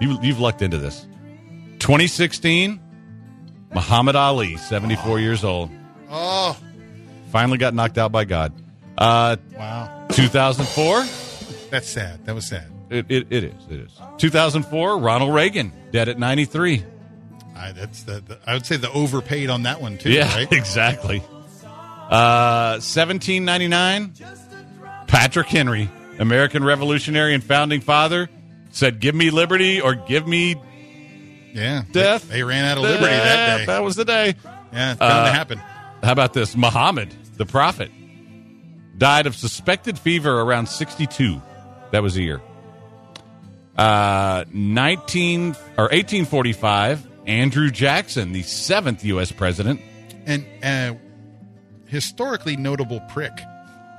[0.00, 1.06] You, you've lucked into this.
[1.80, 2.80] 2016,
[3.74, 5.70] Muhammad Ali, 74 years old.
[6.10, 6.56] Oh,
[7.30, 8.52] Finally got knocked out by God.
[8.98, 10.06] Uh, wow.
[10.10, 11.04] 2004,
[11.70, 12.24] That's sad.
[12.26, 12.66] That was sad.
[12.90, 13.92] it, it, it is, it is.
[14.18, 16.84] 2004, Ronald Reagan, dead at 93.
[17.56, 18.38] I, that's the, the.
[18.46, 20.10] I would say the overpaid on that one too.
[20.10, 20.52] Yeah, Right.
[20.52, 21.22] exactly.
[22.10, 24.12] Uh, 1799,
[25.06, 25.88] Patrick Henry,
[26.18, 28.28] American Revolutionary and founding father,
[28.70, 30.56] said, "Give me liberty or give me
[31.54, 31.82] Yeah.
[31.92, 33.64] death." They, they ran out of liberty that day.
[33.66, 34.34] That was the day.
[34.72, 35.58] Yeah, it's bound Uh, to happen.
[36.02, 36.56] How about this?
[36.56, 37.90] Muhammad, the prophet,
[38.98, 41.40] died of suspected fever around 62.
[41.90, 42.40] That was a year.
[43.76, 49.32] Uh, 19 or 1845, Andrew Jackson, the seventh U.S.
[49.32, 49.80] president.
[50.26, 50.94] And uh,
[51.86, 53.32] historically notable prick.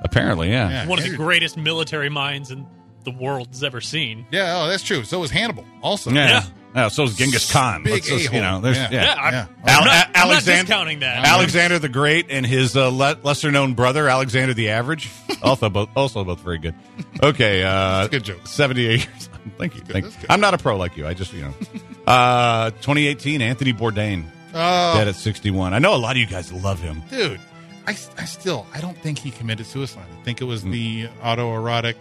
[0.04, 0.68] Apparently, yeah.
[0.70, 0.86] Yeah.
[0.86, 2.66] One of the greatest military minds in
[3.04, 4.26] the world's ever seen.
[4.30, 5.02] Yeah, oh, that's true.
[5.04, 5.64] So was Hannibal.
[5.82, 6.28] Also, Yeah.
[6.28, 6.42] Yeah.
[6.76, 7.84] Yeah, so is Genghis Khan.
[7.84, 8.88] Big just, you know, there's, Yeah.
[8.90, 9.04] yeah.
[9.04, 9.46] Yeah, I'm, Yeah.
[9.62, 11.24] I'm Al- not, A- I'm not Alexander- discounting that.
[11.24, 15.08] Alexander the Great and his uh, le- lesser known brother Alexander the Average,
[15.42, 16.74] also both also both very good.
[17.22, 18.44] Okay, uh, a good joke.
[18.48, 19.28] Seventy eight years.
[19.56, 19.82] Thank you.
[19.82, 20.20] Thank That's you.
[20.22, 20.30] good.
[20.32, 21.06] I'm not a pro like you.
[21.06, 21.54] I just you know.
[22.06, 25.72] Uh, 2018, Anthony Bourdain Oh, dead at 61.
[25.72, 27.02] I know a lot of you guys love him.
[27.08, 27.40] dude,
[27.86, 30.06] I, I still I don't think he committed suicide.
[30.20, 31.96] I think it was the autoerotic.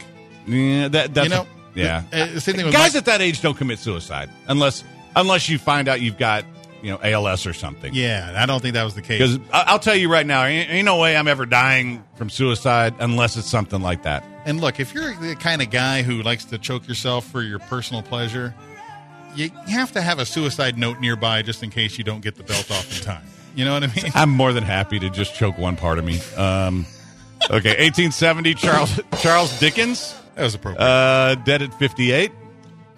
[0.47, 2.03] Yeah, that that's You know, yeah.
[2.11, 4.83] uh, same thing with Guys at that age don't commit suicide unless
[5.15, 6.45] unless you find out you've got
[6.81, 7.93] you know ALS or something.
[7.93, 9.35] Yeah, I don't think that was the case.
[9.35, 12.93] Because I'll tell you right now, ain't, ain't no way I'm ever dying from suicide
[12.99, 14.23] unless it's something like that.
[14.45, 17.59] And look, if you're the kind of guy who likes to choke yourself for your
[17.59, 18.53] personal pleasure,
[19.35, 22.43] you have to have a suicide note nearby just in case you don't get the
[22.43, 23.23] belt off in time.
[23.55, 24.11] You know what I mean?
[24.15, 26.19] I'm more than happy to just choke one part of me.
[26.35, 26.85] Um,
[27.45, 30.83] okay, 1870, Charles Charles Dickens, That was appropriate.
[30.85, 32.31] uh, dead at 58.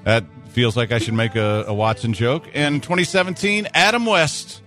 [0.05, 2.47] That feels like I should make a, a Watson joke.
[2.53, 4.61] And 2017, Adam West,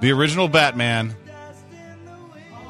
[0.00, 1.14] the original Batman,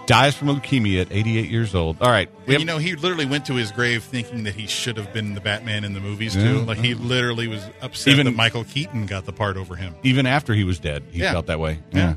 [0.07, 1.99] dies from leukemia at 88 years old.
[2.01, 4.67] All right, we have- you know, he literally went to his grave thinking that he
[4.67, 6.45] should have been the Batman in the movies Yeah.
[6.45, 6.59] too.
[6.61, 9.95] Like he literally was upset Even- that Michael Keaton got the part over him.
[10.03, 11.33] even after he was dead, he Yeah.
[11.33, 11.81] felt that way.
[11.93, 11.99] Yeah.
[11.99, 12.15] Yeah,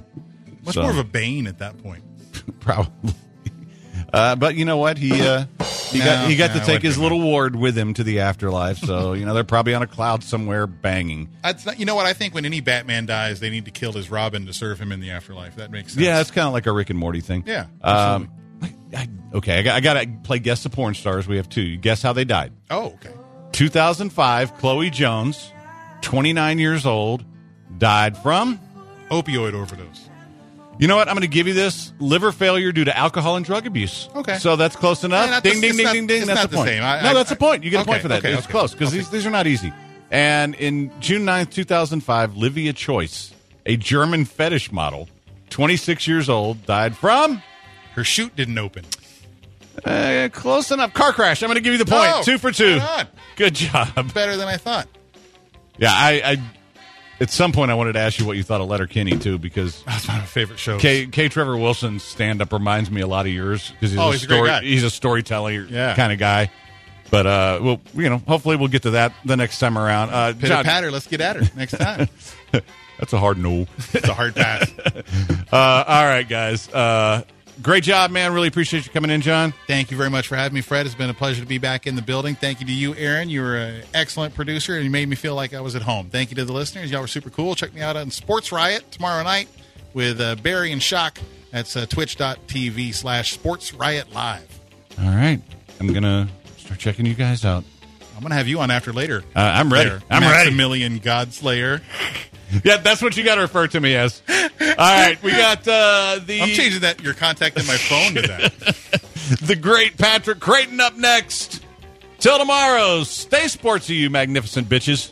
[0.65, 2.03] Much So- more of a Bane at that point.
[2.59, 3.13] probably.
[4.13, 4.97] Uh, but you know what?
[4.97, 5.45] He uh,
[5.89, 8.19] he No, got he got no, to take his little ward with him to the
[8.21, 8.77] afterlife.
[8.79, 11.29] So you know they're probably on a cloud somewhere banging.
[11.43, 12.05] Not, you know what?
[12.05, 14.91] I think when any Batman dies, they need to kill his Robin to serve him
[14.91, 15.55] in the afterlife.
[15.55, 16.03] That makes sense.
[16.05, 17.43] Yeah, it's kind of like a Rick and Morty thing.
[17.47, 18.29] Yeah, Um,
[18.93, 21.25] I, okay, I got, I got to play guess the porn stars.
[21.25, 21.61] We have two.
[21.61, 22.51] You guess how they died.
[22.69, 23.13] Oh, okay.
[23.53, 25.51] 2005, Chloe Jones,
[26.01, 27.23] 29 years old,
[27.77, 28.59] died from.
[29.09, 30.09] Opioid overdose.
[30.81, 31.07] You know what?
[31.07, 34.09] I'm going to give you this liver failure due to alcohol and drug abuse.
[34.15, 34.39] Okay.
[34.39, 35.29] So that's close enough.
[35.29, 36.25] Yeah, ding, the- ding, ding, not- ding, ding.
[36.25, 36.69] That's the point.
[36.69, 36.83] same.
[36.83, 37.63] I- no, I- that's a point.
[37.63, 38.17] You get a point for that.
[38.25, 38.97] okay, it's okay, close because okay.
[38.97, 39.71] these, these are not easy.
[40.09, 43.31] And in June 9th, 2005, Livia Choice,
[43.67, 45.07] a German fetish model,
[45.51, 47.43] 26 years old, died from.
[47.93, 48.83] Her chute didn't open.
[49.85, 50.93] Uh, close enough.
[50.93, 51.43] Car crash.
[51.43, 52.11] I'm going to give you the point.
[52.11, 52.79] Oh, two for two.
[53.35, 54.13] Good job.
[54.15, 54.87] Better than I thought.
[55.77, 56.37] Yeah, I, I.
[57.21, 59.83] At some point, I wanted to ask you what you thought of Letterkenny too, because
[59.85, 60.77] That's my favorite show.
[60.79, 61.05] K.
[61.05, 61.29] K.
[61.29, 64.23] Trevor Wilson's stand up reminds me a lot of yours because he's, Oh, a he's
[64.23, 64.49] a story.
[64.49, 64.61] guy.
[64.63, 65.95] He's a storyteller Yeah.
[65.95, 66.49] kind of guy.
[67.11, 70.09] But uh, well, you know, hopefully we'll get to that the next time around.
[70.09, 70.91] Uh, Pitter John- patter.
[70.91, 72.07] Let's get at her next time.
[72.97, 73.67] that's a hard no.
[73.93, 74.69] it's a hard pass.
[75.53, 76.69] Uh, all right, guys.
[76.73, 77.23] Uh,
[77.61, 78.33] great job, man.
[78.33, 79.53] Really appreciate you coming in, John.
[79.67, 80.85] Thank you very much for having me, Fred.
[80.85, 82.35] It's been a pleasure to be back in the building.
[82.35, 83.29] Thank you to you, Aaron.
[83.29, 86.09] You were an excellent producer, and you made me feel like I was at home.
[86.09, 86.91] Thank you to the listeners.
[86.91, 87.55] Y'all were super cool.
[87.55, 89.47] Check me out on Sports Riot tomorrow night
[89.93, 91.19] with uh, Barry and Shock.
[91.51, 94.59] That's uh, twitch.tv slash Sports Riot Live.
[94.99, 95.41] All right,
[95.79, 97.63] I'm gonna start checking you guys out.
[98.21, 99.23] I'm going to have you on after later.
[99.35, 99.89] Uh, I'm ready.
[99.89, 100.01] There.
[100.11, 100.51] I'm ready.
[100.51, 101.81] Maximilian Godslayer.
[102.63, 104.21] Yeah, that's what you got to refer to me as.
[104.29, 108.21] All right, we got uh, the I'm changing that your contact in my phone to
[108.23, 109.41] that.
[109.41, 111.63] the great Patrick Creighton up next.
[112.19, 115.11] Till tomorrow, stay sportsy, you magnificent bitches.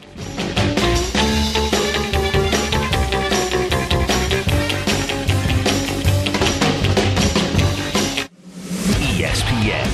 [9.17, 9.85] ESPN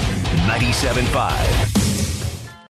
[0.48, 1.84] 97.5.